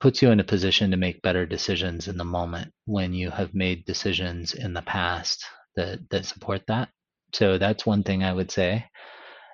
puts 0.00 0.22
you 0.22 0.30
in 0.30 0.40
a 0.40 0.44
position 0.44 0.90
to 0.90 0.96
make 0.96 1.22
better 1.22 1.44
decisions 1.44 2.08
in 2.08 2.16
the 2.16 2.24
moment 2.24 2.72
when 2.86 3.12
you 3.12 3.30
have 3.30 3.54
made 3.54 3.84
decisions 3.84 4.54
in 4.54 4.72
the 4.72 4.82
past 4.82 5.44
that 5.76 5.98
that 6.10 6.24
support 6.24 6.62
that. 6.68 6.88
So 7.34 7.58
that's 7.58 7.86
one 7.86 8.02
thing 8.02 8.24
I 8.24 8.32
would 8.32 8.50
say. 8.50 8.86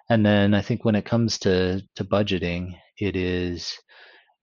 And 0.09 0.25
then 0.25 0.55
I 0.55 0.63
think 0.63 0.85
when 0.85 0.95
it 0.95 1.05
comes 1.05 1.39
to 1.41 1.83
to 1.97 2.05
budgeting, 2.05 2.79
it 2.99 3.17
is 3.17 3.73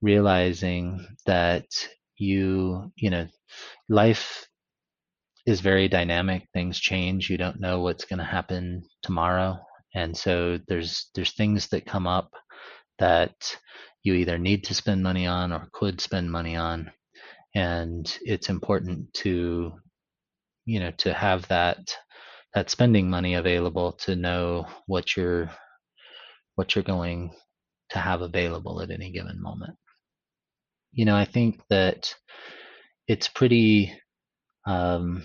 realizing 0.02 1.06
that 1.26 1.66
you 2.18 2.92
you 2.96 3.10
know 3.10 3.28
life 3.90 4.48
is 5.46 5.62
very 5.62 5.88
dynamic. 5.88 6.48
Things 6.54 6.80
change. 6.80 7.30
You 7.30 7.38
don't 7.38 7.60
know 7.60 7.82
what's 7.82 8.06
going 8.06 8.20
to 8.20 8.26
happen 8.26 8.84
tomorrow. 9.02 9.58
And 9.96 10.16
so 10.18 10.60
there's 10.68 11.10
there's 11.16 11.34
things 11.34 11.68
that 11.70 11.86
come 11.86 12.08
up 12.08 12.32
that 13.00 13.58
you 14.04 14.14
either 14.16 14.38
need 14.38 14.66
to 14.66 14.74
spend 14.74 15.04
money 15.04 15.28
on 15.28 15.52
or 15.52 15.70
could 15.72 16.02
spend 16.02 16.32
money 16.32 16.56
on. 16.56 16.92
And 17.56 18.18
it's 18.24 18.50
important 18.50 19.14
to 19.16 19.74
you 20.66 20.80
know 20.80 20.92
to 20.98 21.14
have 21.14 21.48
that 21.50 21.96
that 22.54 22.70
spending 22.70 23.10
money 23.10 23.36
available 23.36 23.94
to 23.94 24.16
know 24.16 24.68
what 24.88 25.16
you're 25.16 25.50
what 26.56 26.76
you're 26.76 26.84
going 26.84 27.34
to 27.90 28.00
have 28.00 28.22
available 28.22 28.82
at 28.82 28.92
any 28.92 29.12
given 29.12 29.42
moment. 29.42 29.76
You 30.92 31.06
know, 31.06 31.16
I 31.16 31.26
think 31.26 31.62
that 31.70 32.14
it's 33.08 33.28
pretty 33.28 33.94
um, 34.66 35.24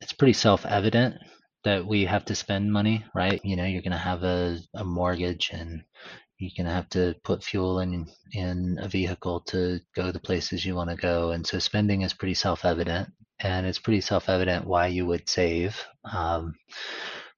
it's 0.00 0.12
pretty 0.12 0.32
self-evident 0.32 1.16
that 1.64 1.86
we 1.86 2.04
have 2.04 2.24
to 2.26 2.34
spend 2.34 2.72
money, 2.72 3.04
right? 3.14 3.40
You 3.44 3.56
know, 3.56 3.64
you're 3.64 3.82
going 3.82 3.92
to 3.92 3.98
have 3.98 4.22
a, 4.22 4.58
a 4.74 4.84
mortgage 4.84 5.50
and 5.52 5.82
you're 6.38 6.50
going 6.56 6.66
to 6.66 6.74
have 6.74 6.88
to 6.90 7.14
put 7.24 7.44
fuel 7.44 7.80
in 7.80 8.06
in 8.32 8.78
a 8.80 8.88
vehicle 8.88 9.40
to 9.40 9.80
go 9.94 10.10
the 10.12 10.18
places 10.20 10.64
you 10.64 10.74
want 10.74 10.90
to 10.90 10.96
go, 10.96 11.30
and 11.30 11.46
so 11.46 11.58
spending 11.58 12.02
is 12.02 12.12
pretty 12.12 12.34
self-evident, 12.34 13.08
and 13.40 13.66
it's 13.66 13.78
pretty 13.78 14.00
self-evident 14.00 14.66
why 14.66 14.88
you 14.88 15.06
would 15.06 15.28
save, 15.28 15.82
um, 16.12 16.54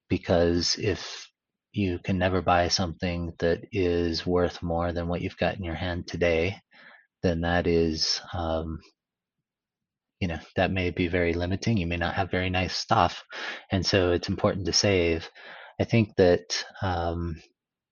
because 0.09 0.75
if 0.79 1.29
you 1.73 1.99
can 1.99 2.17
never 2.17 2.41
buy 2.41 2.67
something 2.67 3.33
that 3.39 3.59
is 3.71 4.25
worth 4.25 4.63
more 4.63 4.91
than 4.91 5.07
what 5.07 5.21
you've 5.21 5.37
got 5.37 5.55
in 5.55 5.63
your 5.63 5.75
hand 5.75 6.07
today, 6.07 6.57
then 7.21 7.41
that 7.41 7.67
is 7.67 8.19
um, 8.33 8.79
you 10.19 10.27
know 10.27 10.39
that 10.55 10.71
may 10.71 10.89
be 10.89 11.07
very 11.07 11.33
limiting 11.33 11.77
you 11.77 11.87
may 11.87 11.97
not 11.97 12.15
have 12.15 12.31
very 12.31 12.49
nice 12.49 12.75
stuff 12.75 13.23
and 13.71 13.85
so 13.85 14.11
it's 14.11 14.29
important 14.29 14.65
to 14.65 14.73
save. 14.73 15.29
I 15.79 15.83
think 15.83 16.15
that 16.15 16.65
um, 16.81 17.39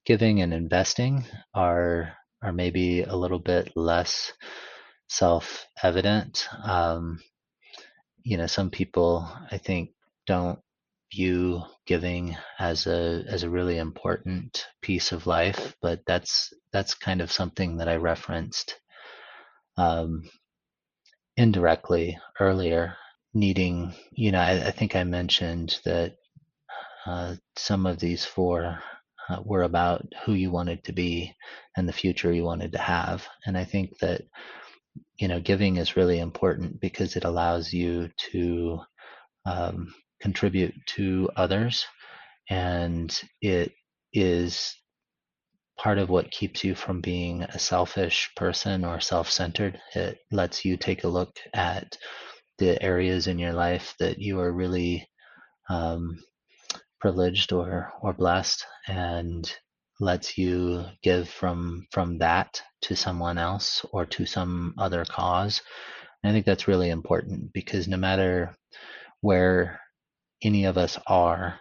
giving 0.06 0.42
and 0.42 0.54
investing 0.54 1.26
are 1.54 2.14
are 2.42 2.54
maybe 2.54 3.02
a 3.02 3.16
little 3.16 3.40
bit 3.40 3.72
less 3.76 4.32
self 5.08 5.68
evident 5.84 6.48
um, 6.64 7.20
you 8.24 8.38
know 8.38 8.48
some 8.48 8.70
people 8.70 9.28
i 9.52 9.58
think 9.58 9.92
don't 10.26 10.60
view 11.14 11.62
giving 11.86 12.36
as 12.60 12.88
a 12.88 13.24
as 13.28 13.44
a 13.44 13.50
really 13.50 13.78
important 13.78 14.66
piece 14.82 15.12
of 15.12 15.28
life 15.28 15.76
but 15.82 16.02
that's 16.08 16.52
that's 16.74 16.96
kind 16.96 17.22
of 17.22 17.32
something 17.32 17.78
that 17.78 17.88
i 17.88 17.96
referenced 17.96 18.80
um, 19.78 20.24
indirectly 21.38 22.18
earlier, 22.40 22.96
needing, 23.34 23.94
you 24.12 24.32
know, 24.32 24.40
I, 24.40 24.68
I 24.68 24.72
think 24.72 24.96
I 24.96 25.04
mentioned 25.04 25.80
that 25.86 26.16
uh, 27.06 27.36
some 27.56 27.86
of 27.86 28.00
these 28.00 28.26
four 28.26 28.80
uh, 29.30 29.38
were 29.44 29.64
about 29.64 30.06
who 30.26 30.34
you 30.34 30.52
wanted 30.52 30.84
to 30.86 30.94
be 30.94 31.34
and 31.76 31.88
the 31.88 31.94
future 31.94 32.32
you 32.32 32.44
wanted 32.44 32.72
to 32.74 32.78
have. 32.80 33.28
And 33.46 33.58
I 33.58 33.64
think 33.66 33.98
that, 34.00 34.22
you 35.18 35.28
know, 35.28 35.40
giving 35.40 35.78
is 35.78 35.98
really 35.98 36.20
important 36.20 36.80
because 36.80 37.16
it 37.16 37.24
allows 37.24 37.74
you 37.74 38.10
to 38.32 38.80
um, 39.46 39.94
contribute 40.22 40.74
to 40.88 41.30
others 41.36 41.86
and 42.50 43.22
it 43.42 43.74
is 44.14 44.76
part 45.78 45.98
of 45.98 46.10
what 46.10 46.32
keeps 46.32 46.64
you 46.64 46.76
from 46.76 47.02
being 47.02 47.44
a 47.44 47.60
selfish 47.60 48.32
person 48.36 48.86
or 48.86 49.00
self-centered. 49.00 49.80
It 49.94 50.20
lets 50.32 50.64
you 50.66 50.78
take 50.78 51.04
a 51.04 51.10
look 51.10 51.38
at 51.54 51.98
the 52.58 52.82
areas 52.82 53.28
in 53.28 53.38
your 53.40 53.54
life 53.54 53.96
that 54.00 54.20
you 54.20 54.40
are 54.40 54.52
really 54.52 55.08
um, 55.70 56.24
privileged 57.00 57.52
or 57.52 57.92
or 58.02 58.14
blessed, 58.14 58.66
and 58.88 59.52
lets 60.00 60.38
you 60.38 60.86
give 61.04 61.30
from 61.30 61.86
from 61.92 62.18
that 62.20 62.62
to 62.82 62.96
someone 62.96 63.38
else 63.38 63.86
or 63.92 64.06
to 64.06 64.26
some 64.26 64.74
other 64.78 65.06
cause. 65.06 65.62
And 66.24 66.32
I 66.32 66.34
think 66.34 66.46
that's 66.46 66.68
really 66.68 66.90
important 66.90 67.54
because 67.54 67.88
no 67.88 67.98
matter 67.98 68.56
where 69.22 69.80
any 70.42 70.66
of 70.66 70.78
us 70.78 70.98
are 71.08 71.60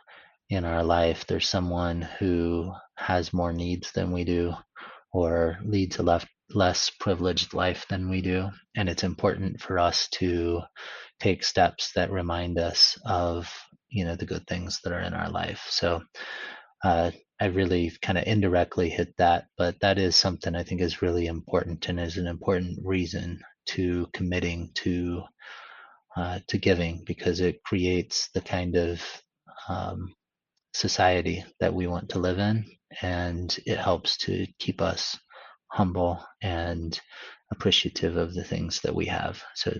in 0.50 0.64
our 0.64 0.84
life, 0.84 1.26
there's 1.26 1.48
someone 1.48 2.02
who 2.18 2.72
has 2.96 3.32
more 3.32 3.52
needs 3.52 3.92
than 3.92 4.12
we 4.12 4.24
do 4.24 4.54
or 5.12 5.58
leads 5.64 5.98
a 5.98 6.02
less, 6.02 6.26
less 6.50 6.90
privileged 7.00 7.54
life 7.54 7.86
than 7.88 8.10
we 8.10 8.20
do. 8.20 8.48
And 8.76 8.88
it's 8.88 9.04
important 9.04 9.60
for 9.60 9.78
us 9.78 10.08
to 10.14 10.60
take 11.20 11.44
steps 11.44 11.92
that 11.94 12.10
remind 12.10 12.58
us 12.58 12.98
of, 13.06 13.52
you 13.88 14.04
know, 14.04 14.16
the 14.16 14.26
good 14.26 14.46
things 14.46 14.80
that 14.82 14.92
are 14.92 15.00
in 15.00 15.14
our 15.14 15.30
life. 15.30 15.64
So, 15.68 16.02
uh, 16.82 17.12
I 17.40 17.46
really 17.46 17.92
kind 18.00 18.16
of 18.16 18.24
indirectly 18.26 18.88
hit 18.90 19.16
that, 19.18 19.46
but 19.58 19.80
that 19.80 19.98
is 19.98 20.14
something 20.14 20.54
I 20.54 20.62
think 20.62 20.80
is 20.80 21.02
really 21.02 21.26
important 21.26 21.88
and 21.88 21.98
is 21.98 22.16
an 22.16 22.28
important 22.28 22.78
reason 22.84 23.40
to 23.66 24.06
committing 24.12 24.70
to 24.74 25.22
uh, 26.16 26.38
to 26.46 26.58
giving 26.58 27.02
because 27.04 27.40
it 27.40 27.62
creates 27.64 28.28
the 28.34 28.40
kind 28.40 28.76
of 28.76 29.02
um, 29.68 30.14
society 30.74 31.44
that 31.60 31.72
we 31.72 31.86
want 31.86 32.10
to 32.10 32.18
live 32.18 32.38
in, 32.38 32.66
and 33.00 33.56
it 33.64 33.78
helps 33.78 34.18
to 34.18 34.46
keep 34.58 34.82
us 34.82 35.18
humble 35.68 36.22
and 36.42 37.00
appreciative 37.52 38.16
of 38.16 38.34
the 38.34 38.44
things 38.44 38.80
that 38.82 38.94
we 38.94 39.06
have. 39.06 39.42
So 39.54 39.72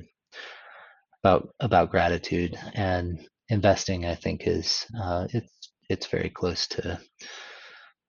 about 1.23 1.49
about 1.61 1.91
gratitude 1.91 2.59
and 2.75 3.27
investing, 3.49 4.07
I 4.07 4.15
think 4.15 4.47
is 4.47 4.87
uh, 5.01 5.27
it's 5.33 5.71
it's 5.89 6.07
very 6.07 6.31
close 6.31 6.67
to 6.69 7.01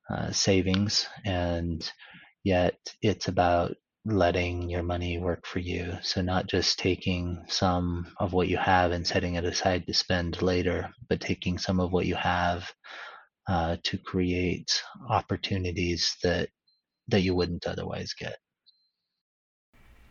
uh, 0.10 0.32
savings, 0.32 1.08
and 1.26 1.90
yet 2.44 2.78
it's 3.02 3.28
about 3.28 3.76
letting 4.06 4.70
your 4.70 4.84
money 4.84 5.18
work 5.18 5.46
for 5.48 5.60
you. 5.60 5.98
So, 6.04 6.22
not 6.22 6.48
just 6.48 6.78
taking 6.78 7.44
some 7.48 8.14
of 8.20 8.34
what 8.34 8.48
you 8.48 8.58
have 8.58 8.92
and 8.92 9.06
setting 9.06 9.36
it 9.36 9.44
aside 9.44 9.88
to 9.88 9.94
spend 9.94 10.42
later, 10.42 10.94
but 11.10 11.20
taking 11.20 11.58
some 11.58 11.80
of 11.80 11.92
what 11.92 12.06
you 12.06 12.16
have 12.16 12.72
uh, 13.48 13.78
to 13.84 13.98
create 13.98 14.82
opportunities 15.10 16.16
that 16.24 16.50
that 17.08 17.22
you 17.22 17.36
wouldn't 17.36 17.68
otherwise 17.68 18.14
get. 18.14 18.38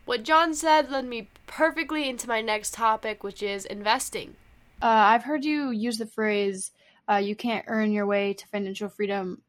What 0.05 0.23
John 0.23 0.53
said 0.53 0.91
led 0.91 1.05
me 1.05 1.29
perfectly 1.47 2.07
into 2.07 2.27
my 2.27 2.41
next 2.41 2.73
topic, 2.73 3.23
which 3.23 3.41
is 3.41 3.65
investing. 3.65 4.35
Uh, 4.81 4.85
I've 4.85 5.23
heard 5.23 5.43
you 5.43 5.71
use 5.71 5.97
the 5.97 6.05
phrase 6.05 6.71
uh, 7.09 7.15
"you 7.15 7.35
can't 7.35 7.65
earn 7.67 7.91
your 7.91 8.05
way 8.05 8.33
to 8.33 8.47
financial 8.47 8.89
freedom" 8.89 9.41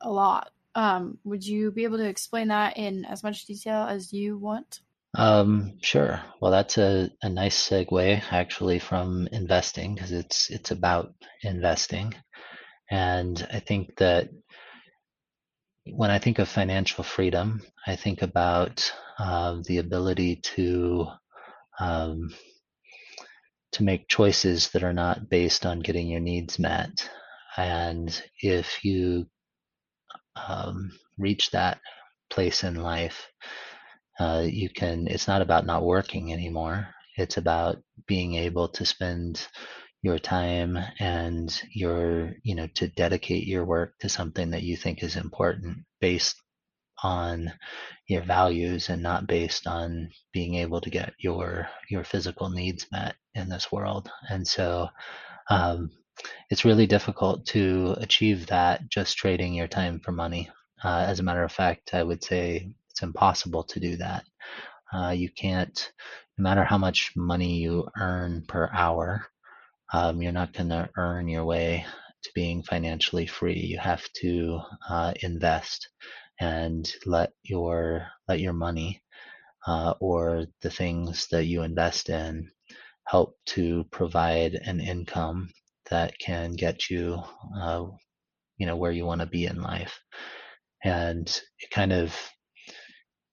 a 0.00 0.10
lot. 0.10 0.52
Um, 0.74 1.18
would 1.24 1.44
you 1.44 1.70
be 1.70 1.84
able 1.84 1.98
to 1.98 2.08
explain 2.08 2.48
that 2.48 2.76
in 2.76 3.04
as 3.04 3.22
much 3.22 3.46
detail 3.46 3.82
as 3.82 4.12
you 4.12 4.38
want? 4.38 4.80
Um, 5.16 5.78
sure. 5.80 6.20
Well, 6.40 6.52
that's 6.52 6.78
a, 6.78 7.10
a 7.22 7.28
nice 7.28 7.68
segue 7.68 8.22
actually 8.30 8.78
from 8.78 9.28
investing 9.32 9.94
because 9.94 10.12
it's 10.12 10.50
it's 10.50 10.70
about 10.70 11.14
investing, 11.42 12.14
and 12.90 13.46
I 13.52 13.60
think 13.60 13.96
that 13.96 14.28
when 15.90 16.10
I 16.10 16.18
think 16.18 16.38
of 16.38 16.48
financial 16.48 17.02
freedom, 17.04 17.62
I 17.86 17.96
think 17.96 18.22
about 18.22 18.92
uh, 19.18 19.62
the 19.66 19.78
ability 19.78 20.36
to 20.36 21.06
um, 21.80 22.34
to 23.72 23.82
make 23.82 24.08
choices 24.08 24.70
that 24.70 24.82
are 24.82 24.92
not 24.92 25.28
based 25.28 25.66
on 25.66 25.80
getting 25.80 26.08
your 26.08 26.20
needs 26.20 26.58
met. 26.58 27.08
And 27.56 28.22
if 28.40 28.84
you 28.84 29.26
um, 30.46 30.92
reach 31.18 31.50
that 31.50 31.80
place 32.30 32.64
in 32.64 32.76
life, 32.76 33.26
uh, 34.20 34.44
you 34.46 34.68
can. 34.70 35.06
It's 35.08 35.28
not 35.28 35.42
about 35.42 35.66
not 35.66 35.84
working 35.84 36.32
anymore. 36.32 36.88
It's 37.16 37.36
about 37.36 37.78
being 38.06 38.34
able 38.34 38.68
to 38.68 38.84
spend 38.84 39.46
your 40.02 40.18
time 40.18 40.78
and 41.00 41.60
your, 41.74 42.32
you 42.44 42.54
know, 42.54 42.68
to 42.74 42.88
dedicate 42.88 43.46
your 43.46 43.64
work 43.64 43.98
to 44.00 44.08
something 44.08 44.50
that 44.50 44.62
you 44.62 44.76
think 44.76 45.02
is 45.02 45.16
important 45.16 45.78
based 46.00 46.36
on 47.02 47.52
your 48.08 48.22
values 48.22 48.88
and 48.88 49.02
not 49.02 49.26
based 49.26 49.66
on 49.66 50.10
being 50.32 50.54
able 50.54 50.80
to 50.80 50.90
get 50.90 51.14
your 51.18 51.68
your 51.90 52.04
physical 52.04 52.50
needs 52.50 52.86
met 52.90 53.14
in 53.34 53.48
this 53.48 53.70
world. 53.70 54.10
And 54.28 54.46
so 54.46 54.88
um, 55.50 55.90
it's 56.50 56.64
really 56.64 56.86
difficult 56.86 57.46
to 57.46 57.94
achieve 57.98 58.46
that 58.46 58.88
just 58.88 59.16
trading 59.16 59.54
your 59.54 59.68
time 59.68 60.00
for 60.00 60.12
money. 60.12 60.50
Uh, 60.84 61.04
as 61.08 61.20
a 61.20 61.22
matter 61.22 61.44
of 61.44 61.52
fact, 61.52 61.94
I 61.94 62.02
would 62.02 62.22
say 62.24 62.70
it's 62.90 63.02
impossible 63.02 63.64
to 63.64 63.80
do 63.80 63.96
that. 63.96 64.24
Uh, 64.92 65.10
you 65.10 65.30
can't, 65.30 65.92
no 66.38 66.42
matter 66.42 66.64
how 66.64 66.78
much 66.78 67.12
money 67.16 67.58
you 67.58 67.88
earn 67.98 68.44
per 68.48 68.70
hour, 68.72 69.26
Um, 69.92 70.20
you're 70.22 70.32
not 70.32 70.52
going 70.52 70.68
to 70.70 70.88
earn 70.96 71.28
your 71.28 71.44
way 71.44 71.86
to 72.22 72.30
being 72.34 72.62
financially 72.62 73.26
free. 73.26 73.60
You 73.72 73.78
have 73.78 74.04
to 74.20 74.60
uh, 74.88 75.12
invest 75.22 75.88
and 76.40 76.90
let 77.06 77.30
your 77.42 78.06
let 78.28 78.40
your 78.40 78.52
money 78.52 79.02
uh, 79.66 79.94
or 80.00 80.46
the 80.60 80.70
things 80.70 81.28
that 81.28 81.46
you 81.46 81.62
invest 81.62 82.08
in 82.10 82.50
help 83.04 83.36
to 83.56 83.84
provide 83.90 84.54
an 84.54 84.80
income 84.80 85.48
that 85.90 86.18
can 86.18 86.52
get 86.52 86.90
you, 86.90 87.22
uh, 87.60 87.86
you 88.58 88.66
know, 88.66 88.76
where 88.76 88.92
you 88.92 89.04
want 89.04 89.20
to 89.20 89.26
be 89.26 89.46
in 89.46 89.60
life. 89.62 90.00
And 90.84 91.26
it 91.60 91.70
kind 91.70 91.92
of 91.92 92.14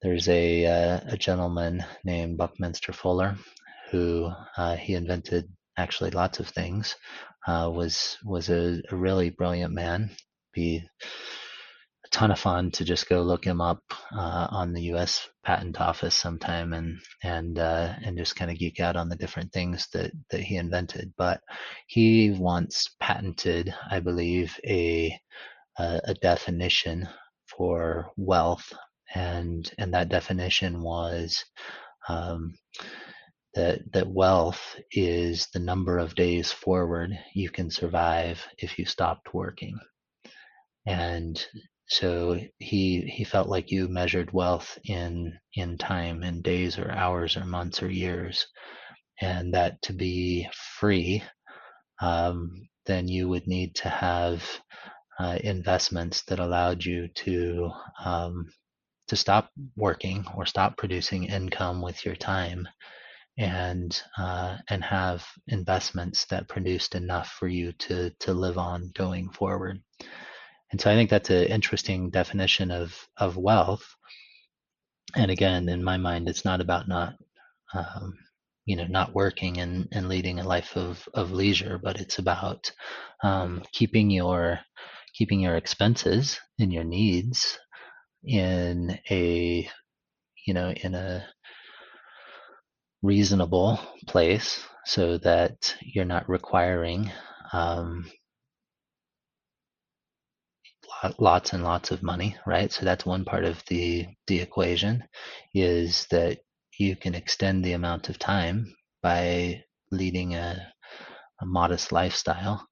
there's 0.01 0.27
a 0.29 0.65
uh, 0.65 1.00
a 1.07 1.17
gentleman 1.17 1.83
named 2.03 2.38
Buckminster 2.38 2.93
Fuller 2.93 3.35
who 3.91 4.29
uh, 4.57 4.75
he 4.75 4.93
invented 4.93 5.50
actually 5.77 6.12
lots 6.12 6.39
of 6.39 6.47
things. 6.47 6.95
Uh, 7.47 7.69
was 7.74 8.17
was 8.24 8.50
a, 8.50 8.81
a, 8.89 8.95
really 8.95 9.29
brilliant 9.29 9.74
man. 9.74 10.09
Be 10.53 10.83
ton 12.15 12.31
of 12.31 12.39
fun 12.39 12.72
to 12.72 12.86
just 12.86 13.10
go 13.10 13.22
look 13.22 13.43
him 13.43 13.60
up 13.60 13.84
uh, 14.17 14.48
on 14.50 14.72
the 14.72 14.84
U.S. 14.84 15.27
Patent 15.43 15.81
Office 15.81 16.15
sometime 16.15 16.72
and 16.72 16.98
and 17.24 17.60
uh, 17.60 17.93
and 18.03 18.17
just 18.17 18.38
kind 18.38 18.50
of 18.50 18.57
geek 18.57 18.79
out 18.79 18.95
on 18.95 19.10
the 19.10 19.17
different 19.17 19.51
things 19.51 19.89
that 19.91 20.12
that 20.29 20.39
he 20.39 20.55
invented. 20.55 21.13
But 21.17 21.41
he 21.88 22.31
once 22.31 22.89
patented, 23.01 23.74
I 23.91 24.00
believe, 24.00 24.57
a 24.65 25.19
a, 25.77 26.00
a 26.05 26.13
definition 26.13 27.05
for 27.48 28.12
wealth, 28.15 28.72
and 29.13 29.69
and 29.77 29.93
that 29.93 30.10
definition 30.10 30.81
was. 30.81 31.43
Um, 32.07 32.57
that 33.55 33.79
that 33.93 34.07
wealth 34.07 34.75
is 34.91 35.48
the 35.53 35.60
number 35.60 35.98
of 35.98 36.13
days 36.15 36.51
forward 36.51 37.17
you 37.34 37.50
can 37.50 37.72
survive 37.72 38.45
if 38.57 38.77
you 38.77 38.86
stopped 38.86 39.34
working 39.34 39.79
and 40.86 41.48
so 41.88 42.39
he 42.60 43.01
he 43.01 43.24
felt 43.24 43.48
like 43.48 43.72
you 43.72 43.88
measured 43.88 44.32
wealth 44.34 44.77
in 44.86 45.38
in 45.54 45.77
time 45.77 46.24
in 46.24 46.42
days 46.42 46.77
or 46.80 46.92
hours 46.92 47.38
or 47.38 47.46
months 47.46 47.84
or 47.84 47.89
years 47.89 48.48
and 49.22 49.54
that 49.54 49.82
to 49.82 49.94
be 49.94 50.48
free 50.80 51.24
um, 52.01 52.68
then 52.86 53.08
you 53.08 53.27
would 53.30 53.48
need 53.48 53.75
to 53.75 53.89
have 53.89 54.44
uh, 55.20 55.38
investments 55.44 56.24
that 56.27 56.39
allowed 56.39 56.84
you 56.84 57.08
to 57.15 57.70
um, 58.04 58.46
to 59.08 59.15
stop 59.15 59.50
working 59.75 60.25
or 60.36 60.46
stop 60.46 60.77
producing 60.77 61.25
income 61.25 61.82
with 61.82 62.06
your 62.06 62.15
time 62.15 62.68
and 63.38 64.01
uh, 64.18 64.58
and 64.70 64.84
have 64.84 65.25
investments 65.48 66.25
that 66.25 66.48
produced 66.48 66.96
enough 66.96 67.30
for 67.39 67.48
you 67.48 67.72
to 67.74 68.12
to 68.20 68.34
live 68.34 68.58
on 68.58 68.92
going 68.96 69.30
forward. 69.30 69.82
And 70.72 70.81
so 70.81 70.91
I 70.91 70.95
think 70.95 71.10
that's 71.10 71.29
an 71.29 71.45
interesting 71.45 72.10
definition 72.10 72.72
of 72.72 72.95
of 73.17 73.38
wealth. 73.38 73.86
And 75.15 75.31
again, 75.31 75.69
in 75.69 75.84
my 75.84 75.98
mind, 75.98 76.27
it's 76.27 76.45
not 76.45 76.62
about 76.62 76.88
not 76.88 77.15
um, 77.74 78.17
you 78.65 78.75
know 78.75 78.88
not 78.88 79.13
working 79.13 79.60
and, 79.60 79.88
and 79.91 80.10
leading 80.10 80.39
a 80.39 80.48
life 80.48 80.75
of, 80.75 81.07
of 81.13 81.31
leisure, 81.31 81.79
but 81.81 82.00
it's 82.01 82.19
about 82.19 82.72
um, 83.24 83.63
keeping 83.72 84.10
your 84.10 84.60
keeping 85.15 85.39
your 85.39 85.55
expenses 85.55 86.39
and 86.60 86.74
your 86.74 86.84
needs 86.84 87.57
in 88.24 89.00
a 89.10 89.69
you 90.45 90.53
know 90.53 90.72
in 90.72 90.95
a 90.95 91.25
reasonable 93.01 93.79
place 94.07 94.65
so 94.86 95.17
that 95.19 95.75
you're 95.81 96.05
not 96.05 96.27
requiring 96.27 97.12
um, 97.53 98.05
lots 101.20 101.53
and 101.53 101.64
lots 101.64 101.92
of 101.92 102.03
money, 102.03 102.36
right? 102.46 102.72
So 102.72 102.86
that's 102.86 103.05
one 103.05 103.25
part 103.25 103.46
of 103.46 103.64
the 103.68 104.08
the 104.27 104.40
equation 104.40 105.03
is 105.53 106.08
that 106.12 106.40
you 106.77 106.96
can 106.96 107.16
extend 107.16 107.64
the 107.64 107.74
amount 107.74 108.10
of 108.10 108.20
time 108.20 108.75
by 109.01 109.64
leading 109.92 110.36
a, 110.36 110.74
a 111.42 111.46
modest 111.46 111.92
lifestyle. 111.92 112.68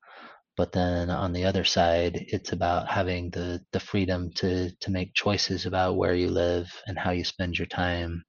But 0.55 0.71
then 0.71 1.09
on 1.09 1.33
the 1.33 1.45
other 1.45 1.63
side, 1.63 2.25
it's 2.27 2.51
about 2.51 2.87
having 2.87 3.31
the, 3.31 3.61
the 3.71 3.79
freedom 3.79 4.31
to, 4.35 4.69
to 4.81 4.91
make 4.91 5.15
choices 5.15 5.65
about 5.65 5.97
where 5.97 6.13
you 6.13 6.29
live 6.29 6.71
and 6.85 6.97
how 6.97 7.11
you 7.11 7.23
spend 7.23 7.57
your 7.57 7.65
time 7.67 8.23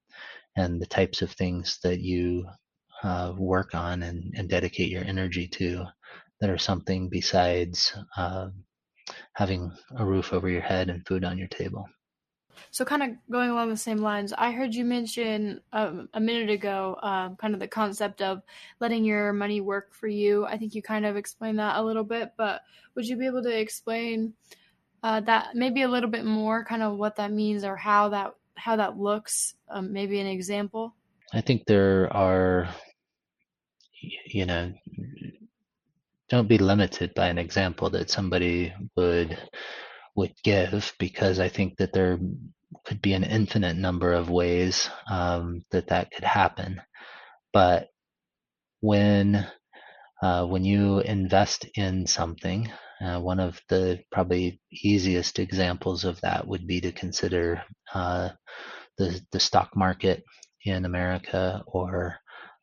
and 0.56 0.80
the 0.80 0.86
types 0.86 1.20
of 1.20 1.32
things 1.32 1.78
that 1.82 2.00
you 2.00 2.46
uh, 3.02 3.34
work 3.36 3.74
on 3.74 4.02
and, 4.02 4.32
and, 4.36 4.48
dedicate 4.48 4.88
your 4.88 5.04
energy 5.04 5.46
to 5.46 5.84
that 6.40 6.48
are 6.48 6.56
something 6.56 7.08
besides 7.10 7.92
uh, 8.16 8.48
having 9.34 9.72
a 9.96 10.04
roof 10.04 10.32
over 10.32 10.48
your 10.48 10.62
head 10.62 10.90
and 10.90 11.06
food 11.06 11.24
on 11.24 11.38
your 11.38 11.48
table. 11.48 11.86
So, 12.70 12.84
kind 12.84 13.02
of 13.02 13.10
going 13.30 13.50
along 13.50 13.70
the 13.70 13.76
same 13.76 13.98
lines, 13.98 14.32
I 14.32 14.50
heard 14.50 14.74
you 14.74 14.84
mention 14.84 15.60
um, 15.72 16.08
a 16.14 16.20
minute 16.20 16.50
ago 16.50 16.98
um, 17.02 17.36
kind 17.36 17.54
of 17.54 17.60
the 17.60 17.68
concept 17.68 18.22
of 18.22 18.42
letting 18.80 19.04
your 19.04 19.32
money 19.32 19.60
work 19.60 19.92
for 19.92 20.08
you. 20.08 20.44
I 20.46 20.56
think 20.56 20.74
you 20.74 20.82
kind 20.82 21.06
of 21.06 21.16
explained 21.16 21.58
that 21.58 21.76
a 21.76 21.82
little 21.82 22.04
bit, 22.04 22.32
but 22.36 22.62
would 22.94 23.06
you 23.06 23.16
be 23.16 23.26
able 23.26 23.42
to 23.42 23.56
explain 23.56 24.34
uh, 25.02 25.20
that 25.20 25.54
maybe 25.54 25.82
a 25.82 25.88
little 25.88 26.10
bit 26.10 26.24
more, 26.24 26.64
kind 26.64 26.82
of 26.82 26.96
what 26.96 27.16
that 27.16 27.32
means 27.32 27.64
or 27.64 27.76
how 27.76 28.08
that 28.10 28.34
how 28.56 28.76
that 28.76 28.98
looks? 28.98 29.54
Um, 29.68 29.92
maybe 29.92 30.20
an 30.20 30.26
example. 30.26 30.94
I 31.32 31.40
think 31.40 31.66
there 31.66 32.12
are, 32.12 32.68
you 34.26 34.46
know, 34.46 34.72
don't 36.34 36.48
be 36.48 36.58
limited 36.58 37.14
by 37.14 37.28
an 37.28 37.38
example 37.38 37.90
that 37.90 38.10
somebody 38.10 38.72
would 38.96 39.38
would 40.16 40.32
give 40.42 40.92
because 40.98 41.38
I 41.38 41.48
think 41.48 41.76
that 41.76 41.92
there 41.92 42.18
could 42.84 43.00
be 43.00 43.12
an 43.12 43.22
infinite 43.22 43.76
number 43.76 44.12
of 44.12 44.30
ways 44.30 44.90
um, 45.08 45.64
that 45.70 45.88
that 45.88 46.10
could 46.10 46.24
happen. 46.24 46.82
But 47.52 47.88
when 48.80 49.46
uh, 50.22 50.46
when 50.46 50.64
you 50.64 51.00
invest 51.00 51.66
in 51.76 52.06
something, 52.06 52.68
uh, 53.00 53.20
one 53.20 53.38
of 53.38 53.60
the 53.68 54.00
probably 54.10 54.60
easiest 54.72 55.38
examples 55.38 56.04
of 56.04 56.20
that 56.22 56.48
would 56.48 56.66
be 56.66 56.80
to 56.80 56.90
consider 56.90 57.62
uh, 57.94 58.30
the 58.98 59.20
the 59.30 59.38
stock 59.38 59.76
market 59.76 60.24
in 60.64 60.84
America, 60.84 61.62
or 61.68 62.16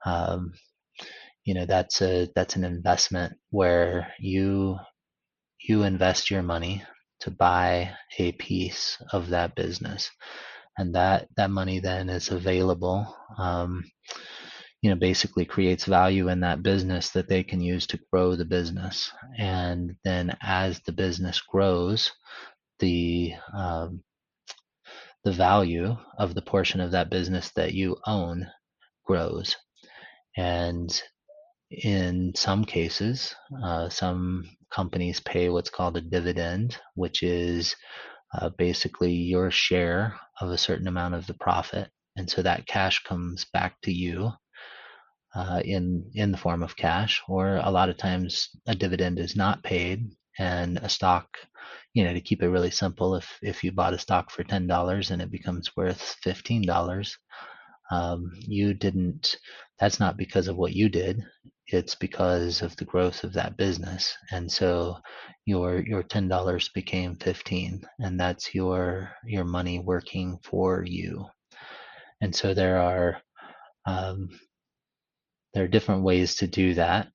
um, 0.05 0.51
you 1.45 1.53
know 1.53 1.65
that's 1.65 2.01
a 2.01 2.29
that's 2.35 2.55
an 2.55 2.63
investment 2.63 3.33
where 3.49 4.13
you 4.19 4.77
you 5.59 5.83
invest 5.83 6.31
your 6.31 6.43
money 6.43 6.83
to 7.21 7.31
buy 7.31 7.91
a 8.17 8.31
piece 8.33 8.97
of 9.13 9.29
that 9.29 9.55
business, 9.55 10.09
and 10.77 10.95
that 10.95 11.27
that 11.37 11.51
money 11.51 11.79
then 11.79 12.09
is 12.09 12.29
available. 12.29 13.15
Um, 13.37 13.83
you 14.81 14.89
know 14.89 14.95
basically 14.95 15.45
creates 15.45 15.85
value 15.85 16.29
in 16.29 16.39
that 16.39 16.63
business 16.63 17.11
that 17.11 17.29
they 17.29 17.43
can 17.43 17.61
use 17.61 17.85
to 17.87 17.99
grow 18.11 18.35
the 18.35 18.45
business 18.45 19.11
and 19.37 19.95
then 20.03 20.35
as 20.41 20.79
the 20.81 20.91
business 20.91 21.39
grows 21.41 22.11
the 22.79 23.33
um, 23.53 24.03
the 25.23 25.31
value 25.31 25.95
of 26.17 26.33
the 26.33 26.41
portion 26.41 26.81
of 26.81 26.91
that 26.91 27.11
business 27.11 27.51
that 27.55 27.73
you 27.73 27.95
own 28.07 28.47
grows 29.05 29.55
and 30.37 31.03
in 31.71 32.33
some 32.35 32.65
cases 32.65 33.35
uh, 33.63 33.89
some 33.89 34.45
companies 34.71 35.19
pay 35.21 35.49
what's 35.49 35.69
called 35.69 35.97
a 35.97 36.01
dividend 36.01 36.77
which 36.95 37.23
is 37.23 37.75
uh, 38.39 38.49
basically 38.57 39.13
your 39.13 39.51
share 39.51 40.15
of 40.41 40.49
a 40.49 40.57
certain 40.57 40.87
amount 40.87 41.15
of 41.15 41.27
the 41.27 41.33
profit 41.35 41.89
and 42.17 42.29
so 42.29 42.41
that 42.41 42.67
cash 42.67 43.03
comes 43.03 43.45
back 43.53 43.75
to 43.83 43.91
you 43.91 44.31
uh, 45.35 45.61
in 45.63 46.09
in 46.15 46.31
the 46.31 46.37
form 46.37 46.63
of 46.63 46.75
cash, 46.75 47.21
or 47.27 47.57
a 47.57 47.71
lot 47.71 47.89
of 47.89 47.97
times 47.97 48.49
a 48.67 48.75
dividend 48.75 49.19
is 49.19 49.35
not 49.35 49.63
paid, 49.63 50.09
and 50.39 50.77
a 50.79 50.89
stock, 50.89 51.37
you 51.93 52.03
know, 52.03 52.13
to 52.13 52.21
keep 52.21 52.43
it 52.43 52.49
really 52.49 52.71
simple, 52.71 53.15
if 53.15 53.37
if 53.41 53.63
you 53.63 53.71
bought 53.71 53.93
a 53.93 53.99
stock 53.99 54.31
for 54.31 54.43
ten 54.43 54.67
dollars 54.67 55.11
and 55.11 55.21
it 55.21 55.31
becomes 55.31 55.75
worth 55.77 56.01
fifteen 56.23 56.63
dollars, 56.63 57.17
um, 57.91 58.31
you 58.39 58.73
didn't. 58.73 59.37
That's 59.79 59.99
not 59.99 60.17
because 60.17 60.47
of 60.47 60.57
what 60.57 60.73
you 60.73 60.89
did. 60.89 61.23
It's 61.73 61.95
because 61.95 62.61
of 62.61 62.75
the 62.75 62.85
growth 62.85 63.23
of 63.23 63.33
that 63.33 63.57
business, 63.57 64.15
and 64.31 64.51
so 64.51 64.97
your 65.45 65.81
your 65.85 66.03
ten 66.03 66.27
dollars 66.27 66.69
became 66.69 67.15
fifteen, 67.15 67.81
and 67.99 68.19
that's 68.19 68.53
your 68.53 69.11
your 69.25 69.45
money 69.45 69.79
working 69.79 70.39
for 70.43 70.83
you. 70.85 71.25
And 72.21 72.35
so 72.35 72.53
there 72.53 72.77
are 72.79 73.21
um, 73.85 74.29
there 75.53 75.63
are 75.63 75.67
different 75.67 76.03
ways 76.03 76.35
to 76.37 76.47
do 76.47 76.73
that. 76.75 77.07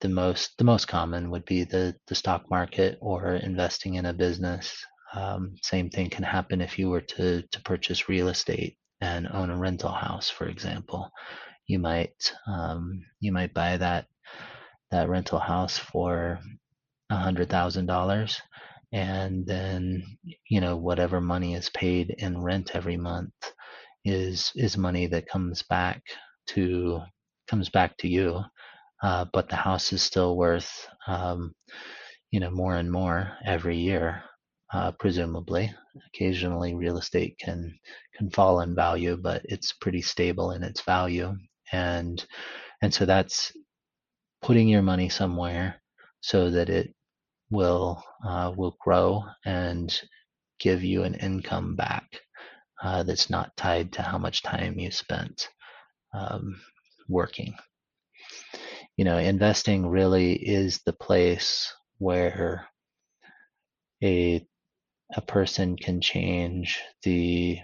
The 0.00 0.08
most 0.08 0.56
the 0.58 0.64
most 0.64 0.88
common 0.88 1.30
would 1.30 1.44
be 1.44 1.64
the 1.64 1.94
the 2.06 2.14
stock 2.14 2.50
market 2.50 2.98
or 3.00 3.34
investing 3.34 3.94
in 3.94 4.06
a 4.06 4.12
business. 4.12 4.76
Um, 5.14 5.54
same 5.62 5.88
thing 5.90 6.10
can 6.10 6.24
happen 6.24 6.60
if 6.60 6.78
you 6.78 6.90
were 6.90 7.00
to 7.00 7.42
to 7.42 7.62
purchase 7.62 8.08
real 8.08 8.28
estate 8.28 8.76
and 9.00 9.28
own 9.28 9.50
a 9.50 9.56
rental 9.56 9.92
house, 9.92 10.28
for 10.28 10.48
example. 10.48 11.10
You 11.68 11.80
might 11.80 12.34
um, 12.48 13.04
you 13.20 13.32
might 13.32 13.54
buy 13.54 13.78
that 13.78 14.06
that 14.90 15.08
rental 15.08 15.38
house 15.40 15.78
for 15.78 16.40
a 17.10 17.16
hundred 17.16 17.50
thousand 17.50 17.86
dollars 17.86 18.40
and 18.92 19.46
then 19.46 20.02
you 20.48 20.60
know 20.60 20.76
whatever 20.76 21.20
money 21.20 21.54
is 21.54 21.70
paid 21.70 22.14
in 22.18 22.40
rent 22.42 22.70
every 22.74 22.96
month 22.96 23.32
is 24.04 24.52
is 24.56 24.76
money 24.78 25.06
that 25.06 25.28
comes 25.28 25.62
back 25.64 26.02
to 26.46 27.00
comes 27.48 27.68
back 27.68 27.96
to 27.98 28.08
you 28.08 28.40
uh, 29.02 29.26
but 29.32 29.48
the 29.48 29.56
house 29.56 29.92
is 29.92 30.02
still 30.02 30.36
worth 30.36 30.88
um, 31.06 31.52
you 32.30 32.40
know 32.40 32.50
more 32.50 32.76
and 32.76 32.90
more 32.90 33.32
every 33.46 33.76
year 33.76 34.22
uh, 34.72 34.92
presumably. 34.92 35.72
Occasionally 36.14 36.74
real 36.74 36.98
estate 36.98 37.38
can 37.38 37.78
can 38.16 38.30
fall 38.30 38.60
in 38.60 38.74
value 38.74 39.16
but 39.16 39.42
it's 39.46 39.72
pretty 39.72 40.02
stable 40.02 40.52
in 40.52 40.62
its 40.62 40.82
value 40.82 41.34
and 41.72 42.24
and 42.82 42.92
so 42.92 43.06
that's 43.06 43.52
putting 44.42 44.68
your 44.68 44.82
money 44.82 45.08
somewhere 45.08 45.80
so 46.20 46.50
that 46.50 46.68
it 46.68 46.94
will 47.50 48.02
uh, 48.26 48.52
will 48.56 48.76
grow 48.80 49.24
and 49.44 50.00
give 50.60 50.82
you 50.82 51.04
an 51.04 51.14
income 51.14 51.76
back 51.76 52.20
uh, 52.82 53.02
that's 53.02 53.30
not 53.30 53.56
tied 53.56 53.92
to 53.92 54.02
how 54.02 54.18
much 54.18 54.42
time 54.42 54.78
you 54.78 54.90
spent 54.90 55.48
um, 56.14 56.60
working. 57.08 57.54
You 58.96 59.04
know, 59.04 59.18
investing 59.18 59.86
really 59.88 60.32
is 60.32 60.80
the 60.84 60.92
place 60.92 61.72
where 61.98 62.66
a 64.02 64.44
a 65.16 65.20
person 65.22 65.76
can 65.76 66.00
change 66.00 66.80
the 67.02 67.58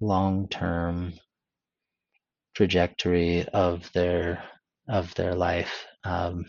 long-term 0.00 1.14
trajectory 2.54 3.46
of 3.48 3.90
their 3.92 4.42
of 4.88 5.14
their 5.14 5.34
life. 5.34 5.86
Um, 6.04 6.46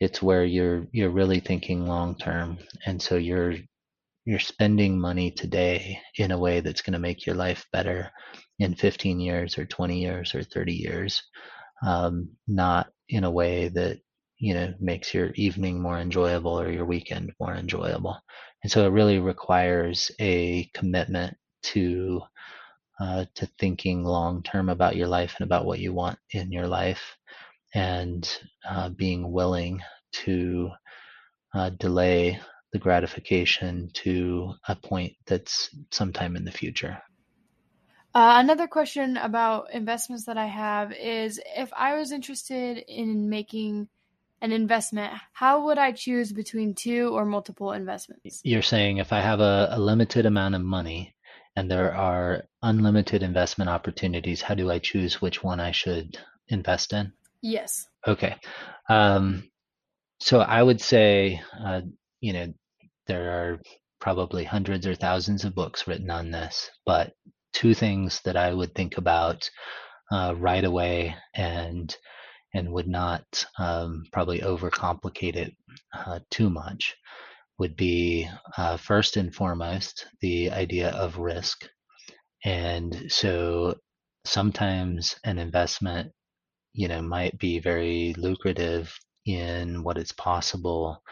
it's 0.00 0.22
where 0.22 0.44
you're 0.44 0.86
you're 0.92 1.10
really 1.10 1.40
thinking 1.40 1.86
long 1.86 2.16
term, 2.16 2.58
and 2.86 3.00
so 3.00 3.16
you're 3.16 3.54
you're 4.24 4.38
spending 4.38 5.00
money 5.00 5.30
today 5.30 5.98
in 6.16 6.32
a 6.32 6.38
way 6.38 6.60
that's 6.60 6.82
going 6.82 6.92
to 6.92 6.98
make 6.98 7.24
your 7.24 7.34
life 7.36 7.64
better 7.72 8.10
in 8.58 8.74
15 8.74 9.20
years 9.20 9.56
or 9.58 9.64
20 9.64 9.98
years 10.00 10.34
or 10.34 10.42
30 10.42 10.74
years, 10.74 11.22
um, 11.86 12.28
not 12.46 12.88
in 13.08 13.24
a 13.24 13.30
way 13.30 13.68
that 13.68 13.98
you 14.38 14.54
know 14.54 14.72
makes 14.80 15.14
your 15.14 15.30
evening 15.34 15.80
more 15.80 15.98
enjoyable 15.98 16.60
or 16.60 16.70
your 16.70 16.84
weekend 16.84 17.32
more 17.40 17.54
enjoyable. 17.54 18.16
And 18.62 18.70
so 18.70 18.84
it 18.86 18.90
really 18.90 19.18
requires 19.18 20.10
a 20.20 20.68
commitment 20.74 21.36
to 21.62 22.20
uh, 23.00 23.24
to 23.34 23.46
thinking 23.58 24.04
long 24.04 24.42
term 24.42 24.68
about 24.68 24.96
your 24.96 25.08
life 25.08 25.34
and 25.38 25.46
about 25.46 25.64
what 25.64 25.78
you 25.78 25.92
want 25.92 26.18
in 26.30 26.52
your 26.52 26.66
life 26.66 27.16
and 27.74 28.38
uh, 28.68 28.88
being 28.88 29.30
willing 29.30 29.80
to 30.12 30.70
uh, 31.54 31.70
delay 31.70 32.40
the 32.72 32.78
gratification 32.78 33.90
to 33.94 34.52
a 34.68 34.76
point 34.76 35.14
that's 35.26 35.70
sometime 35.90 36.36
in 36.36 36.44
the 36.44 36.50
future. 36.50 36.98
Uh, 38.14 38.34
another 38.38 38.66
question 38.66 39.16
about 39.16 39.72
investments 39.72 40.24
that 40.24 40.36
I 40.36 40.46
have 40.46 40.92
is 40.92 41.40
if 41.56 41.70
I 41.74 41.96
was 41.96 42.10
interested 42.10 42.78
in 42.88 43.28
making 43.28 43.88
an 44.40 44.52
investment, 44.52 45.12
how 45.32 45.66
would 45.66 45.78
I 45.78 45.92
choose 45.92 46.32
between 46.32 46.74
two 46.74 47.10
or 47.12 47.24
multiple 47.24 47.72
investments? 47.72 48.40
You're 48.44 48.62
saying 48.62 48.98
if 48.98 49.12
I 49.12 49.20
have 49.20 49.40
a, 49.40 49.68
a 49.72 49.78
limited 49.78 50.26
amount 50.26 50.54
of 50.54 50.62
money 50.62 51.14
and 51.58 51.68
there 51.68 51.92
are 51.92 52.44
unlimited 52.62 53.24
investment 53.24 53.68
opportunities, 53.68 54.40
how 54.40 54.54
do 54.54 54.70
I 54.70 54.78
choose 54.78 55.20
which 55.20 55.42
one 55.42 55.58
I 55.58 55.72
should 55.72 56.16
invest 56.46 56.92
in? 56.92 57.12
Yes. 57.42 57.88
Okay. 58.06 58.36
Um, 58.88 59.50
so 60.20 60.38
I 60.38 60.62
would 60.62 60.80
say, 60.80 61.42
uh, 61.60 61.80
you 62.20 62.32
know, 62.32 62.54
there 63.08 63.30
are 63.30 63.60
probably 64.00 64.44
hundreds 64.44 64.86
or 64.86 64.94
thousands 64.94 65.44
of 65.44 65.56
books 65.56 65.88
written 65.88 66.12
on 66.12 66.30
this, 66.30 66.70
but 66.86 67.12
two 67.52 67.74
things 67.74 68.20
that 68.24 68.36
I 68.36 68.54
would 68.54 68.72
think 68.76 68.96
about 68.96 69.50
uh, 70.12 70.34
right 70.38 70.64
away 70.64 71.16
and 71.34 71.94
and 72.54 72.72
would 72.72 72.88
not 72.88 73.24
um, 73.58 74.04
probably 74.12 74.40
overcomplicate 74.40 75.34
it 75.34 75.54
uh, 75.92 76.20
too 76.30 76.50
much 76.50 76.94
would 77.58 77.76
be 77.76 78.28
uh, 78.56 78.76
first 78.76 79.16
and 79.16 79.34
foremost 79.34 80.06
the 80.20 80.50
idea 80.50 80.90
of 80.90 81.18
risk. 81.18 81.68
And 82.44 83.10
so 83.12 83.76
sometimes 84.24 85.16
an 85.24 85.38
investment 85.38 86.12
you 86.74 86.88
know 86.88 87.02
might 87.02 87.38
be 87.38 87.58
very 87.58 88.14
lucrative 88.18 88.94
in 89.26 89.82
what 89.82 89.98
its 89.98 90.12
possible 90.12 91.02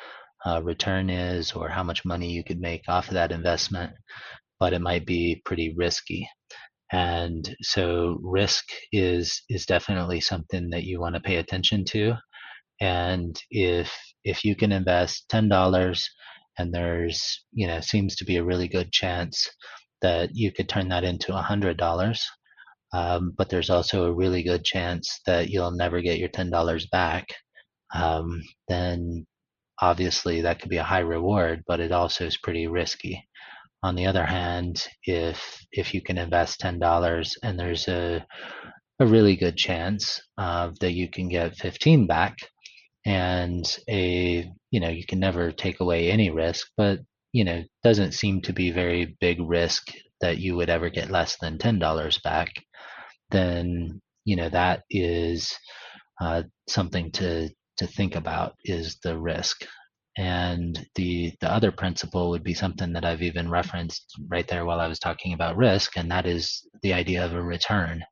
uh, 0.47 0.63
return 0.63 1.11
is 1.11 1.53
or 1.53 1.69
how 1.69 1.83
much 1.83 2.05
money 2.05 2.31
you 2.31 2.45
could 2.45 2.61
make 2.61 2.83
off 2.89 3.09
of 3.09 3.15
that 3.15 3.33
investment, 3.33 3.93
but 4.61 4.73
it 4.73 4.81
might 4.81 5.07
be 5.07 5.43
pretty 5.45 5.75
risky. 5.77 6.29
And 6.93 7.55
so 7.63 8.19
risk 8.23 8.67
is 8.93 9.43
is 9.49 9.67
definitely 9.67 10.21
something 10.21 10.71
that 10.71 10.85
you 10.85 11.01
want 11.01 11.15
to 11.17 11.21
pay 11.21 11.37
attention 11.37 11.85
to. 11.87 12.15
And 12.81 13.41
if 13.51 13.93
if 14.25 14.45
you 14.45 14.57
can 14.57 14.73
invest 14.73 15.29
ten 15.31 15.49
dollars 15.49 16.09
and 16.59 16.73
there's 16.73 17.45
you 17.53 17.67
know 17.67 17.81
seems 17.81 18.17
to 18.17 18.25
be 18.25 18.37
a 18.37 18.45
really 18.45 18.69
good 18.69 18.93
chance 18.93 19.49
that 20.03 20.31
you 20.35 20.53
could 20.53 20.69
turn 20.69 20.89
that 20.89 21.05
into 21.05 21.35
a 21.35 21.43
hundred 21.43 21.77
dollars 21.77 22.25
um, 22.93 23.35
but 23.37 23.49
there's 23.49 23.71
also 23.71 24.05
a 24.05 24.15
really 24.15 24.43
good 24.43 24.65
chance 24.65 25.21
that 25.27 25.51
you'll 25.51 25.73
never 25.73 26.01
get 26.01 26.19
your 26.19 26.29
$10 26.29 26.91
back, 26.91 27.27
um, 27.95 28.43
then 28.69 29.27
obviously 29.81 30.41
that 30.43 30.61
could 30.61 30.71
be 30.71 30.79
a 30.79 30.85
high 30.85 31.01
reward, 31.01 31.63
but 31.67 31.81
it 31.81 31.93
also 31.93 32.25
is 32.25 32.37
pretty 32.39 32.67
risky. 32.67 33.23
On 33.83 33.95
the 33.95 34.07
other 34.07 34.25
hand, 34.25 34.87
if 35.05 35.61
if 35.71 35.95
you 35.95 36.01
can 36.01 36.19
invest 36.19 36.59
ten 36.59 36.79
dollars 36.79 37.37
and 37.43 37.59
there's 37.59 37.87
a 37.89 38.27
a 38.99 39.07
really 39.07 39.37
good 39.37 39.57
chance 39.57 40.21
uh, 40.39 40.71
that 40.81 40.93
you 40.93 41.09
can 41.11 41.29
get 41.29 41.57
fifteen 41.57 42.07
back, 42.07 42.37
and 43.05 43.65
a 43.89 44.51
you 44.77 44.81
know 44.81 44.91
you 44.91 45.07
can 45.07 45.21
never 45.21 45.53
take 45.53 45.81
away 45.81 46.11
any 46.11 46.31
risk, 46.31 46.69
but 46.77 47.01
you 47.33 47.45
know 47.45 47.65
doesn't 47.83 48.13
seem 48.13 48.43
to 48.43 48.53
be 48.53 48.71
very 48.71 49.17
big 49.21 49.41
risk 49.41 49.89
that 50.21 50.39
you 50.39 50.57
would 50.57 50.71
ever 50.71 50.91
get 50.91 51.11
less 51.11 51.39
than 51.41 51.59
ten 51.59 51.79
dollars 51.79 52.19
back 52.25 52.51
then 53.31 54.01
you 54.27 54.37
know 54.37 54.51
that 54.51 54.83
is 54.91 55.57
uh, 56.21 56.43
something 56.69 57.11
to 57.13 57.49
to 57.79 57.87
think 57.87 58.17
about 58.17 58.55
is 58.65 58.99
the 59.03 59.19
risk. 59.19 59.67
And 60.19 60.87
the 60.95 61.33
the 61.41 61.53
other 61.53 61.73
principle 61.73 62.31
would 62.31 62.45
be 62.45 62.55
something 62.55 62.93
that 62.95 63.05
I've 63.05 63.23
even 63.23 63.51
referenced 63.51 64.15
right 64.29 64.49
there 64.49 64.67
while 64.67 64.81
I 64.81 64.89
was 64.89 64.99
talking 64.99 65.35
about 65.35 65.57
risk, 65.59 65.97
and 65.97 66.11
that 66.11 66.27
is 66.27 66.67
the 66.83 66.95
idea 66.95 67.25
of 67.25 67.35
a 67.35 67.43
return 67.43 68.05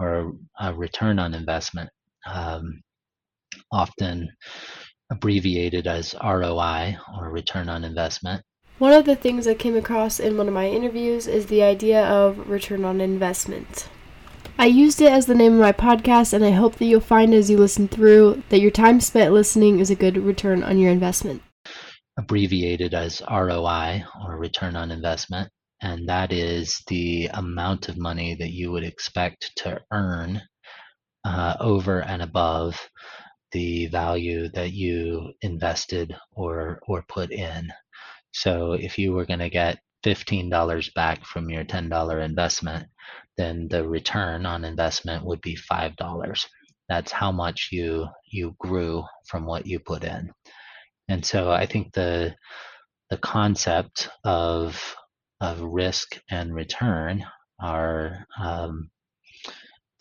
or 0.00 0.32
a 0.60 0.74
return 0.74 1.18
on 1.18 1.34
investment, 1.34 1.90
um, 2.26 2.82
often 3.72 4.30
abbreviated 5.12 5.86
as 5.86 6.14
ROI 6.24 6.96
or 7.18 7.28
return 7.28 7.68
on 7.68 7.84
investment. 7.84 8.42
One 8.78 8.94
of 8.94 9.04
the 9.04 9.14
things 9.14 9.46
I 9.46 9.54
came 9.54 9.76
across 9.76 10.18
in 10.18 10.38
one 10.38 10.48
of 10.48 10.54
my 10.54 10.68
interviews 10.68 11.26
is 11.26 11.46
the 11.46 11.62
idea 11.62 12.02
of 12.04 12.48
return 12.48 12.84
on 12.84 13.00
investment. 13.00 13.88
I 14.58 14.66
used 14.66 15.02
it 15.02 15.12
as 15.12 15.26
the 15.26 15.34
name 15.34 15.52
of 15.54 15.60
my 15.60 15.72
podcast, 15.72 16.32
and 16.32 16.44
I 16.44 16.50
hope 16.50 16.76
that 16.76 16.86
you'll 16.86 17.00
find 17.00 17.34
as 17.34 17.50
you 17.50 17.58
listen 17.58 17.88
through 17.88 18.42
that 18.48 18.60
your 18.60 18.70
time 18.70 19.00
spent 19.00 19.32
listening 19.32 19.80
is 19.80 19.90
a 19.90 19.94
good 19.94 20.16
return 20.16 20.62
on 20.62 20.78
your 20.78 20.90
investment. 20.90 21.42
Abbreviated 22.18 22.94
as 22.94 23.22
ROI 23.30 24.04
or 24.24 24.38
return 24.38 24.76
on 24.76 24.90
investment, 24.90 25.50
and 25.82 26.08
that 26.08 26.32
is 26.32 26.82
the 26.88 27.28
amount 27.34 27.88
of 27.88 27.98
money 27.98 28.34
that 28.34 28.50
you 28.50 28.72
would 28.72 28.84
expect 28.84 29.52
to 29.56 29.78
earn 29.92 30.42
uh, 31.24 31.56
over 31.60 32.00
and 32.00 32.22
above 32.22 32.88
the 33.52 33.86
value 33.86 34.48
that 34.50 34.72
you 34.72 35.32
invested 35.42 36.16
or 36.32 36.80
or 36.86 37.04
put 37.08 37.30
in. 37.30 37.72
So 38.32 38.72
if 38.72 38.98
you 38.98 39.12
were 39.12 39.26
going 39.26 39.40
to 39.40 39.50
get 39.50 39.78
$15 40.04 40.94
back 40.94 41.24
from 41.24 41.48
your 41.50 41.64
$10 41.64 42.24
investment, 42.24 42.86
then 43.36 43.68
the 43.68 43.86
return 43.86 44.46
on 44.46 44.64
investment 44.64 45.24
would 45.24 45.40
be 45.40 45.56
$5. 45.56 46.46
That's 46.88 47.12
how 47.12 47.32
much 47.32 47.68
you 47.70 48.08
you 48.26 48.54
grew 48.58 49.04
from 49.26 49.46
what 49.46 49.66
you 49.66 49.78
put 49.78 50.04
in. 50.04 50.30
And 51.08 51.24
so 51.24 51.50
I 51.50 51.66
think 51.66 51.92
the 51.92 52.34
the 53.10 53.18
concept 53.18 54.08
of 54.24 54.96
of 55.40 55.60
risk 55.60 56.18
and 56.30 56.54
return 56.54 57.24
are 57.60 58.26
um, 58.40 58.90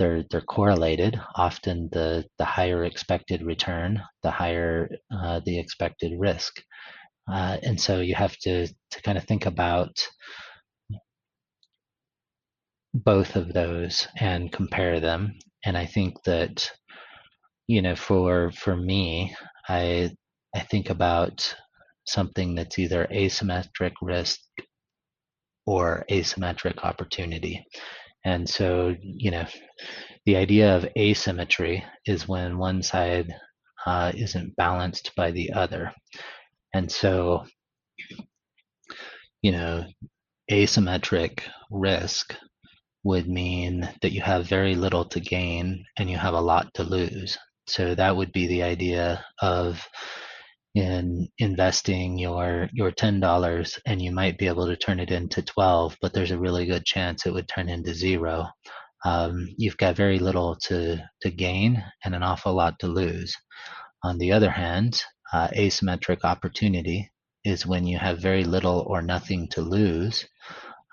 they're 0.02 0.24
they're 0.32 0.42
correlated. 0.58 1.22
Often 1.36 1.90
the 1.92 2.26
the 2.40 2.46
higher 2.46 2.84
expected 2.86 3.44
return, 3.44 4.02
the 4.24 4.32
higher 4.32 4.90
uh, 5.16 5.42
the 5.46 5.60
expected 5.60 6.14
risk. 6.20 6.64
Uh, 7.32 7.58
and 7.62 7.80
so 7.80 8.00
you 8.02 8.16
have 8.16 8.36
to 8.38 8.68
to 8.68 9.02
kind 9.04 9.18
of 9.20 9.26
think 9.26 9.46
about 9.46 9.94
both 12.96 13.36
of 13.36 13.54
those 13.54 14.08
and 14.20 14.52
compare 14.52 15.00
them. 15.00 15.34
And 15.66 15.78
I 15.78 15.86
think 15.86 16.16
that 16.24 16.72
you 17.68 17.82
know 17.84 17.96
for 17.96 18.52
for 18.52 18.76
me 18.76 19.36
I 19.70 20.12
I 20.56 20.62
think 20.62 20.90
about 20.90 21.56
something 22.08 22.56
that's 22.56 22.80
either 22.80 23.08
asymmetric 23.12 23.94
risk 24.02 24.40
or 25.68 26.06
asymmetric 26.10 26.84
opportunity. 26.84 27.64
And 28.24 28.48
so, 28.48 28.96
you 29.02 29.32
know, 29.32 29.46
the 30.26 30.36
idea 30.36 30.76
of 30.76 30.88
asymmetry 30.98 31.84
is 32.06 32.28
when 32.28 32.58
one 32.58 32.84
side 32.84 33.34
uh, 33.86 34.12
isn't 34.16 34.56
balanced 34.56 35.12
by 35.16 35.32
the 35.32 35.54
other. 35.54 35.92
And 36.74 36.92
so, 36.92 37.46
you 39.42 39.52
know, 39.52 39.86
asymmetric 40.52 41.42
risk 41.72 42.36
would 43.04 43.28
mean 43.28 43.90
that 44.02 44.12
you 44.12 44.22
have 44.22 44.46
very 44.46 44.76
little 44.76 45.06
to 45.06 45.20
gain 45.20 45.84
and 45.98 46.10
you 46.10 46.18
have 46.18 46.36
a 46.36 46.42
lot 46.42 46.72
to 46.76 46.84
lose. 46.84 47.38
So 47.68 47.96
that 47.96 48.16
would 48.16 48.32
be 48.32 48.48
the 48.48 48.64
idea 48.64 49.26
of 49.42 49.84
in 50.74 51.28
investing 51.38 52.18
your 52.18 52.70
your 52.74 52.92
ten 52.92 53.20
dollars 53.20 53.78
and 53.86 54.02
you 54.02 54.12
might 54.12 54.38
be 54.38 54.48
able 54.48 54.68
to 54.68 54.76
turn 54.78 55.00
it 55.00 55.12
into 55.12 55.42
twelve, 55.42 55.98
but 56.02 56.14
there's 56.14 56.32
a 56.32 56.40
really 56.40 56.66
good 56.66 56.86
chance 56.86 57.26
it 57.26 57.34
would 57.34 57.48
turn 57.48 57.70
into 57.70 57.94
zero. 57.94 58.48
Um, 59.04 59.48
you've 59.58 59.78
got 59.78 59.96
very 59.96 60.20
little 60.20 60.56
to 60.68 60.98
to 61.22 61.32
gain 61.32 61.84
and 62.06 62.16
an 62.16 62.24
awful 62.24 62.54
lot 62.54 62.80
to 62.80 62.88
lose. 62.88 63.36
On 64.04 64.18
the 64.18 64.32
other 64.32 64.50
hand, 64.50 65.04
uh, 65.34 65.50
asymmetric 65.50 66.24
opportunity 66.24 67.12
is 67.44 67.66
when 67.66 67.86
you 67.86 67.98
have 67.98 68.20
very 68.20 68.44
little 68.44 68.86
or 68.88 69.02
nothing 69.02 69.48
to 69.50 69.62
lose, 69.62 70.26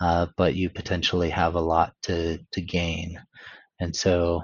uh, 0.01 0.27
but 0.37 0.55
you 0.55 0.71
potentially 0.71 1.31
have 1.31 1.55
a 1.55 1.61
lot 1.61 1.93
to 2.03 2.39
to 2.53 2.61
gain. 2.61 3.21
And 3.81 3.95
so, 3.95 4.43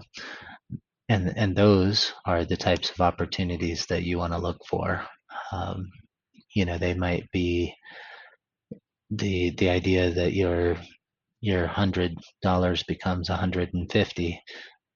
and 1.08 1.32
and 1.36 1.56
those 1.56 2.12
are 2.24 2.44
the 2.44 2.56
types 2.56 2.90
of 2.90 3.00
opportunities 3.00 3.86
that 3.86 4.04
you 4.04 4.18
want 4.18 4.32
to 4.32 4.38
look 4.38 4.58
for. 4.68 5.04
Um, 5.52 5.90
you 6.54 6.64
know, 6.64 6.78
they 6.78 6.94
might 6.94 7.30
be 7.32 7.74
the 9.10 9.50
the 9.56 9.68
idea 9.70 10.10
that 10.10 10.32
your 10.34 10.76
your 11.40 11.66
hundred 11.66 12.16
dollars 12.42 12.82
becomes 12.84 13.28
a 13.28 13.36
hundred 13.36 13.70
and 13.74 13.90
fifty, 13.90 14.40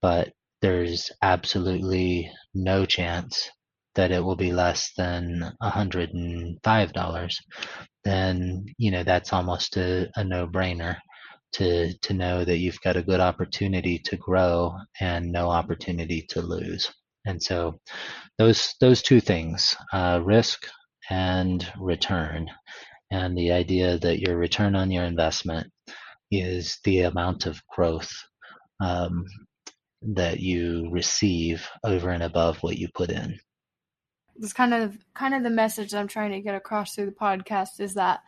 but 0.01 0.29
there's 0.61 1.11
absolutely 1.21 2.31
no 2.53 2.85
chance 2.85 3.49
that 3.95 4.11
it 4.11 4.23
will 4.23 4.35
be 4.35 4.51
less 4.53 4.91
than 4.97 5.53
a 5.61 5.69
hundred 5.69 6.09
and 6.13 6.57
five 6.63 6.93
dollars. 6.93 7.39
Then 8.03 8.65
you 8.77 8.91
know 8.91 9.03
that's 9.03 9.33
almost 9.33 9.77
a, 9.77 10.09
a 10.15 10.23
no 10.23 10.47
brainer 10.47 10.97
to 11.53 11.93
to 11.99 12.13
know 12.13 12.45
that 12.45 12.57
you've 12.57 12.81
got 12.81 12.97
a 12.97 13.03
good 13.03 13.19
opportunity 13.19 13.99
to 14.05 14.17
grow 14.17 14.75
and 14.99 15.31
no 15.31 15.49
opportunity 15.49 16.25
to 16.29 16.41
lose. 16.41 16.91
And 17.25 17.41
so 17.41 17.79
those 18.37 18.73
those 18.79 19.01
two 19.01 19.19
things, 19.19 19.75
uh, 19.93 20.21
risk 20.23 20.67
and 21.09 21.67
return, 21.79 22.49
and 23.11 23.37
the 23.37 23.51
idea 23.51 23.97
that 23.99 24.19
your 24.19 24.37
return 24.37 24.75
on 24.75 24.91
your 24.91 25.03
investment 25.03 25.71
is 26.31 26.79
the 26.83 27.01
amount 27.01 27.45
of 27.45 27.61
growth 27.67 28.11
um, 28.79 29.25
that 30.01 30.39
you 30.39 30.89
receive 30.91 31.67
over 31.83 32.09
and 32.09 32.23
above 32.23 32.57
what 32.61 32.77
you 32.77 32.87
put 32.93 33.09
in. 33.09 33.39
It's 34.41 34.53
kind 34.53 34.73
of 34.73 34.97
kind 35.13 35.35
of 35.35 35.43
the 35.43 35.49
message 35.49 35.93
I'm 35.93 36.07
trying 36.07 36.31
to 36.31 36.41
get 36.41 36.55
across 36.55 36.95
through 36.95 37.07
the 37.07 37.11
podcast 37.11 37.79
is 37.79 37.95
that 37.95 38.21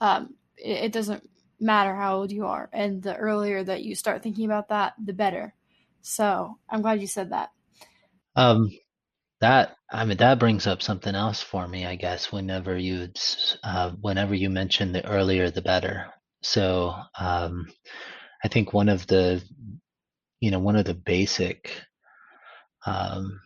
um, 0.00 0.34
it, 0.56 0.84
it 0.84 0.92
doesn't 0.92 1.28
matter 1.58 1.94
how 1.94 2.16
old 2.16 2.30
you 2.30 2.46
are, 2.46 2.70
and 2.72 3.02
the 3.02 3.16
earlier 3.16 3.64
that 3.64 3.82
you 3.82 3.94
start 3.94 4.22
thinking 4.22 4.44
about 4.44 4.68
that, 4.68 4.94
the 5.02 5.12
better. 5.12 5.54
So 6.02 6.58
I'm 6.68 6.82
glad 6.82 7.00
you 7.00 7.06
said 7.06 7.30
that. 7.30 7.50
Um, 8.36 8.70
that 9.40 9.76
I 9.90 10.04
mean 10.04 10.18
that 10.18 10.38
brings 10.38 10.66
up 10.66 10.82
something 10.82 11.14
else 11.14 11.42
for 11.42 11.66
me, 11.68 11.86
I 11.86 11.96
guess. 11.96 12.32
Whenever 12.32 12.76
you 12.78 13.10
uh, 13.64 13.90
whenever 14.00 14.34
you 14.34 14.50
mention 14.50 14.92
the 14.92 15.06
earlier 15.06 15.50
the 15.50 15.62
better. 15.62 16.12
So 16.42 16.94
um, 17.18 17.66
I 18.44 18.48
think 18.48 18.72
one 18.72 18.88
of 18.88 19.06
the 19.06 19.42
you 20.40 20.50
know 20.50 20.58
one 20.60 20.76
of 20.76 20.84
the 20.84 20.94
basic 20.94 21.72
um, 22.86 23.40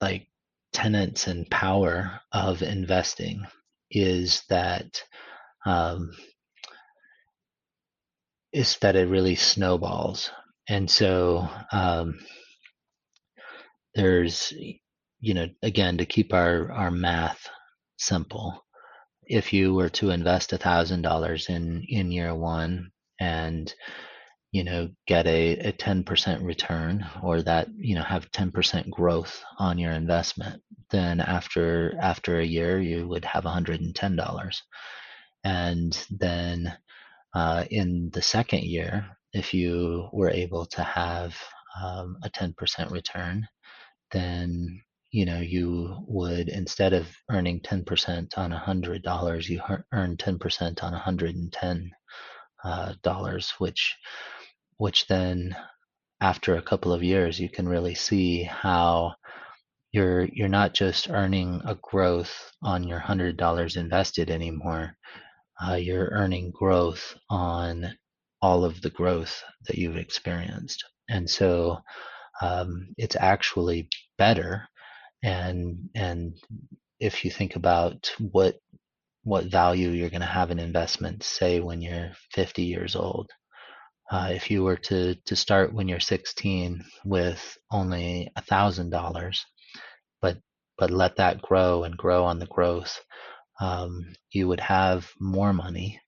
like 0.00 0.28
tenets 0.72 1.26
and 1.28 1.50
power 1.50 2.20
of 2.32 2.62
investing 2.62 3.46
is 3.90 4.42
that 4.50 5.02
um, 5.66 6.12
is 8.52 8.78
that 8.78 8.96
it 8.96 9.08
really 9.08 9.34
snowballs, 9.34 10.30
and 10.68 10.90
so 10.90 11.48
um, 11.72 12.18
there's 13.94 14.52
you 15.20 15.34
know 15.34 15.48
again 15.62 15.98
to 15.98 16.06
keep 16.06 16.32
our 16.32 16.70
our 16.72 16.90
math 16.90 17.48
simple 17.96 18.64
if 19.26 19.52
you 19.52 19.74
were 19.74 19.88
to 19.88 20.10
invest 20.10 20.52
a 20.52 20.58
thousand 20.58 21.02
dollars 21.02 21.48
in 21.48 21.82
in 21.88 22.10
year 22.10 22.34
one 22.34 22.90
and 23.20 23.74
you 24.52 24.62
know 24.62 24.88
get 25.06 25.26
a, 25.26 25.56
a 25.58 25.72
10% 25.72 26.44
return 26.44 27.04
or 27.22 27.42
that 27.42 27.68
you 27.76 27.94
know 27.94 28.02
have 28.02 28.30
10% 28.30 28.90
growth 28.90 29.42
on 29.58 29.78
your 29.78 29.92
investment 29.92 30.62
then 30.90 31.20
after 31.20 31.96
after 32.00 32.38
a 32.38 32.44
year 32.46 32.80
you 32.80 33.08
would 33.08 33.24
have 33.24 33.44
$110 33.44 34.56
and 35.44 36.06
then 36.10 36.72
uh, 37.34 37.64
in 37.70 38.10
the 38.12 38.22
second 38.22 38.62
year 38.62 39.04
if 39.32 39.52
you 39.52 40.08
were 40.12 40.30
able 40.30 40.66
to 40.66 40.82
have 40.84 41.36
um, 41.82 42.16
a 42.22 42.30
10% 42.30 42.92
return 42.92 43.44
then 44.14 44.80
you 45.10 45.26
know 45.26 45.40
you 45.40 45.98
would 46.06 46.48
instead 46.48 46.94
of 46.94 47.06
earning 47.30 47.60
10% 47.60 48.38
on 48.38 48.50
$100 48.52 49.48
you 49.48 49.60
earn 49.92 50.16
10% 50.16 50.82
on 50.82 50.92
110 50.92 51.90
uh, 52.64 52.94
dollars 53.02 53.52
which 53.58 53.96
which 54.78 55.06
then 55.06 55.54
after 56.20 56.56
a 56.56 56.62
couple 56.62 56.92
of 56.92 57.02
years 57.02 57.38
you 57.38 57.50
can 57.50 57.68
really 57.68 57.94
see 57.94 58.42
how 58.44 59.14
you're 59.92 60.24
you're 60.32 60.48
not 60.48 60.74
just 60.74 61.10
earning 61.10 61.60
a 61.66 61.76
growth 61.82 62.52
on 62.62 62.84
your 62.84 63.00
hundred 63.00 63.36
dollars 63.36 63.76
invested 63.76 64.30
anymore 64.30 64.96
uh, 65.62 65.74
you're 65.74 66.08
earning 66.12 66.50
growth 66.50 67.14
on 67.30 67.94
all 68.44 68.64
of 68.64 68.82
the 68.82 68.90
growth 68.90 69.42
that 69.66 69.78
you've 69.78 69.96
experienced. 69.96 70.84
And 71.08 71.28
so 71.28 71.78
um, 72.42 72.88
it's 72.96 73.16
actually 73.16 73.88
better. 74.18 74.68
And 75.22 75.90
and 75.94 76.36
if 77.00 77.24
you 77.24 77.30
think 77.30 77.56
about 77.56 78.12
what 78.18 78.56
what 79.24 79.46
value 79.46 79.88
you're 79.88 80.10
going 80.10 80.20
to 80.20 80.26
have 80.26 80.50
in 80.50 80.58
investments 80.58 81.26
say 81.26 81.60
when 81.60 81.80
you're 81.80 82.12
50 82.32 82.62
years 82.62 82.94
old 82.94 83.30
uh, 84.10 84.28
if 84.32 84.50
you 84.50 84.62
were 84.62 84.76
to 84.76 85.14
to 85.26 85.36
start 85.36 85.72
when 85.72 85.88
you're 85.88 86.00
16 86.00 86.84
with 87.04 87.56
only 87.70 88.30
a 88.36 88.42
thousand 88.42 88.90
dollars 88.90 89.44
but 90.20 90.38
but 90.78 90.90
let 90.90 91.16
that 91.16 91.40
grow 91.42 91.84
and 91.84 91.96
grow 91.96 92.24
on 92.24 92.38
the 92.38 92.46
growth 92.46 93.00
um, 93.60 94.14
you 94.32 94.48
would 94.48 94.60
have 94.60 95.08
more 95.20 95.52
money 95.52 96.00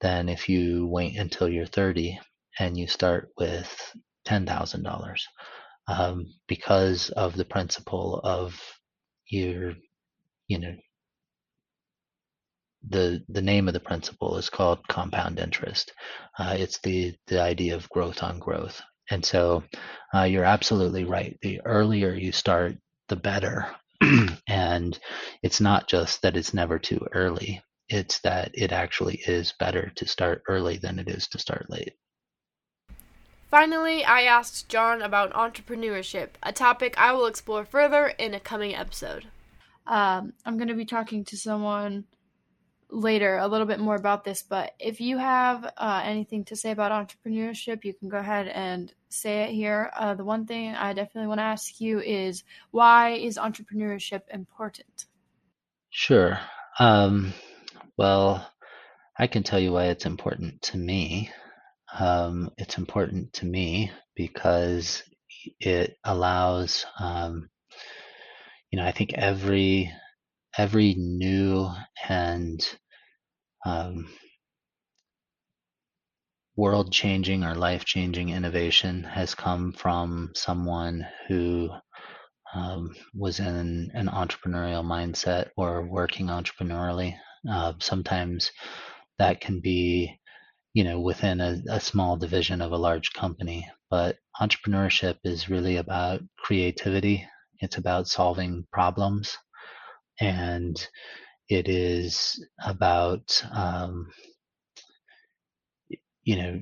than 0.00 0.28
if 0.28 0.48
you 0.48 0.86
wait 0.86 1.16
until 1.16 1.48
you're 1.48 1.66
30 1.66 2.18
and 2.58 2.76
you 2.76 2.86
start 2.86 3.30
with 3.38 3.94
$10,000 4.28 5.18
um, 5.88 6.26
because 6.48 7.10
of 7.10 7.36
the 7.36 7.44
principle 7.44 8.20
of 8.24 8.54
your, 9.28 9.74
you 10.48 10.58
know, 10.58 10.74
the 12.88 13.24
the 13.28 13.42
name 13.42 13.66
of 13.68 13.74
the 13.74 13.80
principle 13.80 14.36
is 14.36 14.50
called 14.50 14.86
compound 14.88 15.38
interest. 15.38 15.92
Uh, 16.38 16.54
it's 16.58 16.78
the 16.80 17.14
the 17.26 17.40
idea 17.40 17.74
of 17.74 17.88
growth 17.88 18.22
on 18.22 18.38
growth, 18.38 18.80
and 19.10 19.24
so 19.24 19.64
uh, 20.14 20.22
you're 20.22 20.44
absolutely 20.44 21.04
right. 21.04 21.38
The 21.42 21.60
earlier 21.64 22.12
you 22.14 22.32
start, 22.32 22.76
the 23.08 23.16
better. 23.16 23.74
and 24.48 24.98
it's 25.42 25.60
not 25.60 25.88
just 25.88 26.22
that 26.22 26.36
it's 26.36 26.54
never 26.54 26.78
too 26.78 27.06
early; 27.12 27.62
it's 27.88 28.20
that 28.20 28.50
it 28.54 28.72
actually 28.72 29.16
is 29.26 29.54
better 29.58 29.90
to 29.96 30.06
start 30.06 30.42
early 30.48 30.76
than 30.78 30.98
it 30.98 31.08
is 31.08 31.28
to 31.28 31.38
start 31.38 31.70
late. 31.70 31.94
Finally, 33.54 34.04
I 34.04 34.22
asked 34.22 34.68
John 34.68 35.00
about 35.00 35.32
entrepreneurship, 35.32 36.30
a 36.42 36.52
topic 36.52 36.98
I 36.98 37.12
will 37.12 37.26
explore 37.26 37.64
further 37.64 38.08
in 38.08 38.34
a 38.34 38.40
coming 38.40 38.74
episode. 38.74 39.28
Um, 39.86 40.32
I'm 40.44 40.56
going 40.56 40.66
to 40.66 40.74
be 40.74 40.84
talking 40.84 41.24
to 41.26 41.36
someone 41.36 42.02
later 42.90 43.36
a 43.36 43.46
little 43.46 43.68
bit 43.68 43.78
more 43.78 43.94
about 43.94 44.24
this, 44.24 44.42
but 44.42 44.72
if 44.80 45.00
you 45.00 45.18
have 45.18 45.72
uh, 45.76 46.02
anything 46.04 46.44
to 46.46 46.56
say 46.56 46.72
about 46.72 46.90
entrepreneurship, 46.90 47.84
you 47.84 47.94
can 47.94 48.08
go 48.08 48.16
ahead 48.16 48.48
and 48.48 48.92
say 49.08 49.44
it 49.44 49.50
here. 49.50 49.88
Uh, 49.96 50.14
the 50.14 50.24
one 50.24 50.46
thing 50.46 50.74
I 50.74 50.92
definitely 50.92 51.28
want 51.28 51.38
to 51.38 51.44
ask 51.44 51.80
you 51.80 52.00
is 52.00 52.42
why 52.72 53.10
is 53.10 53.38
entrepreneurship 53.38 54.22
important? 54.32 55.06
Sure. 55.90 56.40
Um, 56.80 57.32
well, 57.96 58.50
I 59.16 59.28
can 59.28 59.44
tell 59.44 59.60
you 59.60 59.70
why 59.70 59.84
it's 59.84 60.06
important 60.06 60.60
to 60.62 60.76
me. 60.76 61.30
Um, 61.98 62.50
it's 62.58 62.78
important 62.78 63.32
to 63.34 63.46
me 63.46 63.90
because 64.16 65.02
it 65.60 65.96
allows, 66.04 66.86
um, 66.98 67.48
you 68.70 68.78
know, 68.78 68.84
I 68.86 68.92
think 68.92 69.12
every 69.14 69.92
every 70.56 70.94
new 70.94 71.70
and 72.08 72.64
um, 73.66 74.08
world 76.56 76.92
changing 76.92 77.44
or 77.44 77.54
life 77.54 77.84
changing 77.84 78.28
innovation 78.30 79.02
has 79.04 79.34
come 79.34 79.72
from 79.72 80.30
someone 80.34 81.06
who 81.28 81.70
um, 82.54 82.94
was 83.14 83.40
in 83.40 83.90
an 83.94 84.06
entrepreneurial 84.08 84.84
mindset 84.84 85.50
or 85.56 85.86
working 85.86 86.26
entrepreneurially. 86.28 87.16
Uh, 87.50 87.72
sometimes 87.80 88.52
that 89.18 89.40
can 89.40 89.60
be, 89.60 90.18
you 90.74 90.84
know, 90.84 91.00
within 91.00 91.40
a, 91.40 91.62
a 91.70 91.80
small 91.80 92.16
division 92.16 92.60
of 92.60 92.72
a 92.72 92.76
large 92.76 93.12
company. 93.12 93.68
But 93.90 94.18
entrepreneurship 94.40 95.18
is 95.24 95.48
really 95.48 95.76
about 95.76 96.20
creativity. 96.36 97.26
It's 97.60 97.78
about 97.78 98.08
solving 98.08 98.66
problems, 98.72 99.38
and 100.20 100.76
it 101.48 101.68
is 101.68 102.44
about 102.64 103.42
um, 103.52 104.08
you 106.24 106.36
know 106.36 106.60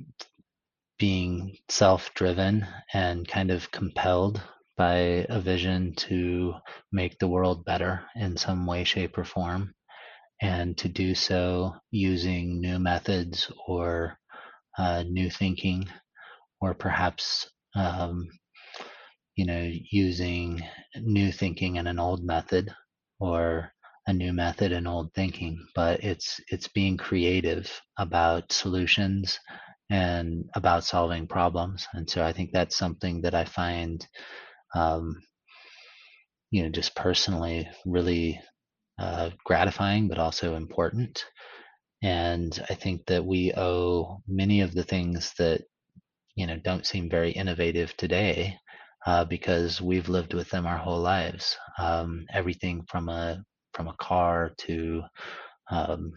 being 0.98 1.56
self-driven 1.68 2.66
and 2.92 3.26
kind 3.26 3.50
of 3.50 3.70
compelled 3.70 4.40
by 4.76 5.26
a 5.28 5.40
vision 5.40 5.94
to 5.94 6.54
make 6.92 7.18
the 7.18 7.28
world 7.28 7.64
better 7.64 8.04
in 8.14 8.36
some 8.36 8.66
way 8.66 8.84
shape 8.84 9.18
or 9.18 9.24
form 9.24 9.74
and 10.42 10.76
to 10.78 10.88
do 10.88 11.14
so 11.14 11.74
using 11.92 12.60
new 12.60 12.78
methods 12.80 13.50
or 13.68 14.18
uh, 14.78 15.04
new 15.08 15.30
thinking 15.30 15.86
or 16.60 16.74
perhaps 16.74 17.48
um, 17.76 18.28
you 19.36 19.46
know 19.46 19.70
using 19.90 20.60
new 21.00 21.32
thinking 21.32 21.78
and 21.78 21.88
an 21.88 21.98
old 21.98 22.24
method 22.24 22.74
or 23.20 23.72
a 24.08 24.12
new 24.12 24.32
method 24.32 24.72
and 24.72 24.88
old 24.88 25.12
thinking. 25.14 25.64
But 25.74 26.04
it's 26.04 26.40
it's 26.48 26.68
being 26.68 26.96
creative 26.98 27.70
about 27.98 28.52
solutions 28.52 29.38
and 29.90 30.44
about 30.54 30.84
solving 30.84 31.26
problems. 31.28 31.86
And 31.94 32.08
so 32.10 32.24
i 32.24 32.32
think 32.32 32.50
that's 32.52 32.76
something 32.76 33.22
that 33.22 33.34
i 33.34 33.44
find 33.44 34.06
um, 34.74 35.16
you 36.50 36.62
know 36.64 36.70
just 36.70 36.94
personally 36.96 37.68
really 37.86 38.40
uh, 38.98 39.30
gratifying 39.44 40.08
but 40.08 40.18
also 40.18 40.54
important. 40.56 41.24
And 42.02 42.58
i 42.68 42.74
think 42.74 43.06
that 43.06 43.24
we 43.24 43.52
owe 43.56 44.22
many 44.26 44.60
of 44.60 44.74
the 44.74 44.82
things 44.82 45.32
that 45.38 45.62
you 46.34 46.46
know 46.46 46.56
don't 46.56 46.86
seem 46.86 47.08
very 47.08 47.30
innovative 47.30 47.96
today 47.96 48.58
uh, 49.06 49.24
because 49.24 49.80
we've 49.80 50.08
lived 50.08 50.34
with 50.34 50.48
them 50.50 50.66
our 50.66 50.78
whole 50.78 51.00
lives. 51.00 51.56
Um, 51.78 52.26
everything 52.32 52.84
from 52.88 53.08
a 53.08 53.44
from 53.74 53.88
a 53.88 53.96
car 54.00 54.52
to 54.58 55.02
um, 55.70 56.12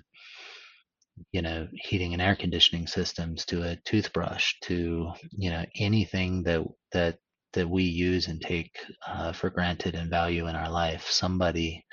you 1.32 1.42
know 1.42 1.68
heating 1.74 2.14
and 2.14 2.22
air 2.22 2.36
conditioning 2.36 2.88
systems 2.88 3.46
to 3.46 3.64
a 3.64 3.78
toothbrush 3.86 4.54
to 4.64 5.12
you 5.32 5.50
know 5.50 5.66
anything 5.76 6.44
that 6.44 6.62
that 6.92 7.18
that 7.54 7.70
we 7.70 7.84
use 7.84 8.28
and 8.28 8.42
take 8.42 8.76
uh, 9.08 9.32
for 9.32 9.50
granted 9.50 9.96
and 9.96 10.10
value 10.10 10.48
in 10.48 10.56
our 10.56 10.70
life. 10.70 11.10
Somebody 11.10 11.86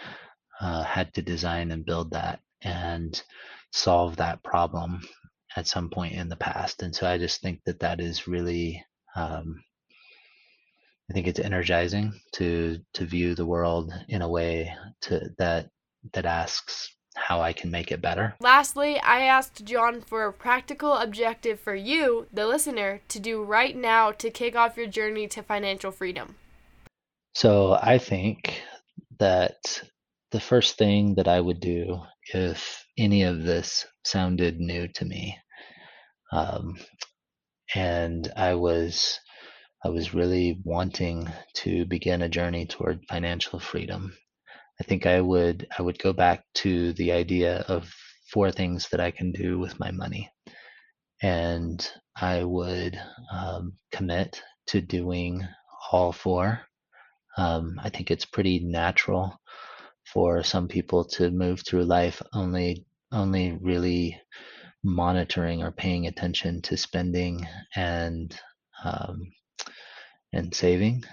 uh, 0.62 0.82
had 0.82 1.12
to 1.12 1.22
design 1.22 1.70
and 1.70 1.84
build 1.84 2.12
that 2.12 2.40
and 2.62 3.22
solve 3.72 4.16
that 4.16 4.42
problem 4.42 5.02
at 5.56 5.66
some 5.66 5.90
point 5.90 6.14
in 6.14 6.28
the 6.28 6.36
past 6.36 6.82
and 6.82 6.94
so 6.94 7.06
i 7.06 7.18
just 7.18 7.42
think 7.42 7.60
that 7.66 7.80
that 7.80 8.00
is 8.00 8.26
really 8.26 8.82
um, 9.14 9.62
I 11.10 11.14
think 11.14 11.26
it's 11.26 11.40
energizing 11.40 12.18
to 12.32 12.80
to 12.94 13.04
view 13.04 13.34
the 13.34 13.44
world 13.44 13.92
in 14.08 14.22
a 14.22 14.28
way 14.28 14.74
to 15.02 15.30
that 15.36 15.68
that 16.14 16.24
asks 16.24 16.96
how 17.14 17.42
I 17.42 17.52
can 17.52 17.70
make 17.70 17.92
it 17.92 18.00
better. 18.00 18.34
Lastly, 18.40 18.98
I 18.98 19.24
asked 19.24 19.64
John 19.66 20.00
for 20.00 20.24
a 20.24 20.32
practical 20.32 20.94
objective 20.94 21.60
for 21.60 21.74
you, 21.74 22.26
the 22.32 22.46
listener, 22.46 23.02
to 23.08 23.20
do 23.20 23.42
right 23.42 23.76
now 23.76 24.12
to 24.12 24.30
kick 24.30 24.56
off 24.56 24.78
your 24.78 24.86
journey 24.86 25.28
to 25.28 25.42
financial 25.42 25.90
freedom. 25.90 26.36
So 27.34 27.78
I 27.82 27.98
think 27.98 28.62
that 29.18 29.82
the 30.32 30.40
first 30.40 30.78
thing 30.78 31.14
that 31.16 31.28
I 31.28 31.40
would 31.40 31.60
do 31.60 32.00
if 32.32 32.84
any 32.98 33.22
of 33.22 33.42
this 33.42 33.86
sounded 34.04 34.58
new 34.58 34.88
to 34.88 35.04
me, 35.04 35.38
um, 36.32 36.76
and 37.74 38.32
I 38.34 38.54
was 38.54 39.20
I 39.84 39.90
was 39.90 40.14
really 40.14 40.58
wanting 40.64 41.28
to 41.56 41.84
begin 41.84 42.22
a 42.22 42.28
journey 42.28 42.66
toward 42.66 43.04
financial 43.08 43.58
freedom. 43.60 44.16
I 44.80 44.84
think 44.84 45.06
I 45.06 45.20
would 45.20 45.68
I 45.78 45.82
would 45.82 45.98
go 45.98 46.14
back 46.14 46.44
to 46.56 46.94
the 46.94 47.12
idea 47.12 47.58
of 47.68 47.92
four 48.32 48.50
things 48.50 48.88
that 48.90 49.00
I 49.00 49.10
can 49.10 49.32
do 49.32 49.58
with 49.58 49.78
my 49.78 49.90
money, 49.90 50.30
and 51.22 51.86
I 52.16 52.44
would 52.44 52.98
um, 53.30 53.74
commit 53.92 54.42
to 54.68 54.80
doing 54.80 55.46
all 55.90 56.12
four. 56.12 56.62
Um, 57.36 57.78
I 57.82 57.90
think 57.90 58.10
it's 58.10 58.24
pretty 58.26 58.60
natural 58.60 59.38
for 60.12 60.42
some 60.42 60.68
people 60.68 61.04
to 61.04 61.30
move 61.30 61.62
through 61.66 61.84
life 61.84 62.22
only 62.32 62.84
only 63.12 63.52
really 63.60 64.20
monitoring 64.82 65.62
or 65.62 65.70
paying 65.70 66.06
attention 66.06 66.60
to 66.62 66.76
spending 66.76 67.46
and 67.76 68.38
um, 68.84 69.32
and 70.32 70.54
saving. 70.54 71.04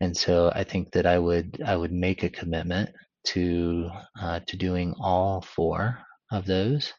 And 0.00 0.16
so 0.16 0.52
I 0.54 0.64
think 0.64 0.92
that 0.92 1.06
I 1.06 1.18
would 1.18 1.62
I 1.64 1.76
would 1.76 1.92
make 1.92 2.22
a 2.22 2.30
commitment 2.30 2.90
to 3.28 3.90
uh, 4.20 4.40
to 4.46 4.56
doing 4.56 4.94
all 5.00 5.40
four 5.40 5.98
of 6.30 6.46
those, 6.46 6.92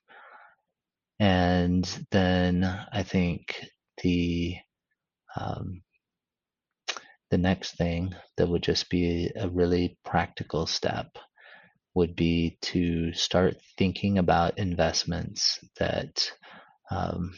and 1.19 1.86
then 2.12 2.63
I 2.91 3.04
think 3.04 3.63
the 4.01 4.56
um, 5.36 5.82
the 7.36 7.41
next 7.41 7.76
thing 7.76 8.15
that 8.38 8.48
would 8.48 8.63
just 8.63 8.89
be 8.89 9.30
a 9.36 9.50
really 9.50 9.98
practical 10.06 10.65
step 10.65 11.17
would 11.93 12.15
be 12.15 12.58
to 12.62 13.12
start 13.12 13.58
thinking 13.78 14.17
about 14.17 14.58
investments 14.58 15.60
that 15.78 16.32
um, 16.89 17.34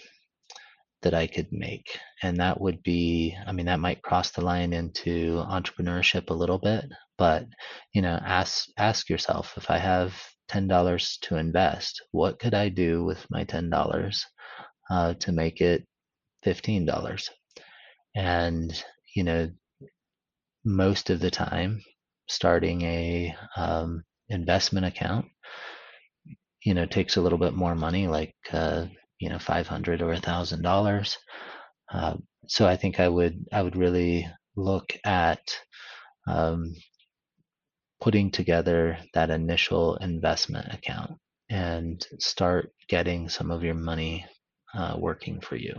that 1.02 1.16
I 1.16 1.26
could 1.26 1.48
make. 1.52 1.98
And 2.22 2.38
that 2.38 2.62
would 2.62 2.84
be, 2.84 3.36
I 3.48 3.52
mean, 3.52 3.66
that 3.66 3.80
might 3.80 4.04
cross 4.04 4.30
the 4.30 4.46
line 4.46 4.72
into 4.72 5.44
entrepreneurship 5.50 6.30
a 6.30 6.40
little 6.42 6.60
bit, 6.60 6.86
but 7.18 7.48
you 7.92 8.04
know, 8.04 8.20
ask 8.24 8.68
ask 8.78 9.10
yourself 9.10 9.56
if 9.58 9.72
I 9.72 9.80
have 9.80 10.14
ten 10.48 10.68
dollars 10.68 11.18
to 11.24 11.38
invest, 11.38 12.04
what 12.12 12.38
could 12.38 12.54
I 12.54 12.70
do 12.70 13.04
with 13.04 13.26
my 13.32 13.46
ten 13.46 13.72
dollars 13.72 14.24
uh, 14.92 15.16
to 15.22 15.32
make 15.32 15.60
it 15.60 15.88
fifteen 16.44 16.86
dollars? 16.86 17.32
And 18.16 18.72
you 19.16 19.24
know, 19.24 19.50
most 20.68 21.10
of 21.10 21.20
the 21.20 21.32
time, 21.32 21.82
starting 22.28 22.82
a 22.84 23.36
um, 23.56 24.04
investment 24.30 24.86
account, 24.86 25.26
you 26.64 26.74
know, 26.74 26.86
takes 26.86 27.18
a 27.18 27.22
little 27.22 27.38
bit 27.40 27.54
more 27.54 27.76
money, 27.76 28.08
like 28.08 28.36
uh, 28.54 28.86
you 29.20 29.30
know 29.30 29.40
500 29.40 30.02
or 30.02 30.14
a 30.14 30.20
thousand 30.20 30.62
dollars. 30.62 31.18
Uh, 31.92 32.18
so 32.48 32.68
i 32.68 32.76
think 32.76 33.00
i 33.00 33.08
would 33.08 33.46
i 33.54 33.62
would 33.62 33.76
really 33.76 34.28
look 34.56 34.94
at 35.06 35.40
um, 36.28 36.74
putting 38.02 38.32
together 38.32 38.98
that 39.14 39.30
initial 39.30 39.96
investment 39.98 40.74
account 40.74 41.12
and 41.50 42.06
start 42.20 42.72
getting 42.90 43.30
some 43.30 43.52
of 43.52 43.64
your 43.64 43.74
money 43.76 44.26
uh, 44.74 44.96
working 45.00 45.40
for 45.40 45.56
you 45.56 45.74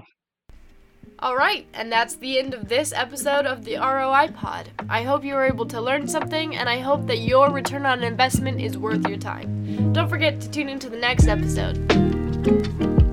all 1.18 1.36
right, 1.36 1.66
and 1.74 1.90
that's 1.90 2.16
the 2.16 2.38
end 2.38 2.54
of 2.54 2.68
this 2.68 2.92
episode 2.92 3.46
of 3.46 3.64
the 3.64 3.76
ROI 3.76 4.32
Pod. 4.34 4.70
I 4.88 5.02
hope 5.02 5.24
you 5.24 5.34
were 5.34 5.46
able 5.46 5.66
to 5.66 5.80
learn 5.80 6.06
something, 6.06 6.56
and 6.56 6.68
I 6.68 6.78
hope 6.78 7.06
that 7.06 7.18
your 7.18 7.50
return 7.50 7.86
on 7.86 8.02
investment 8.02 8.60
is 8.60 8.78
worth 8.78 9.06
your 9.08 9.18
time. 9.18 9.92
Don't 9.92 10.08
forget 10.08 10.40
to 10.40 10.50
tune 10.50 10.68
into 10.68 10.88
the 10.88 10.96
next 10.96 11.26
episode. 11.26 13.07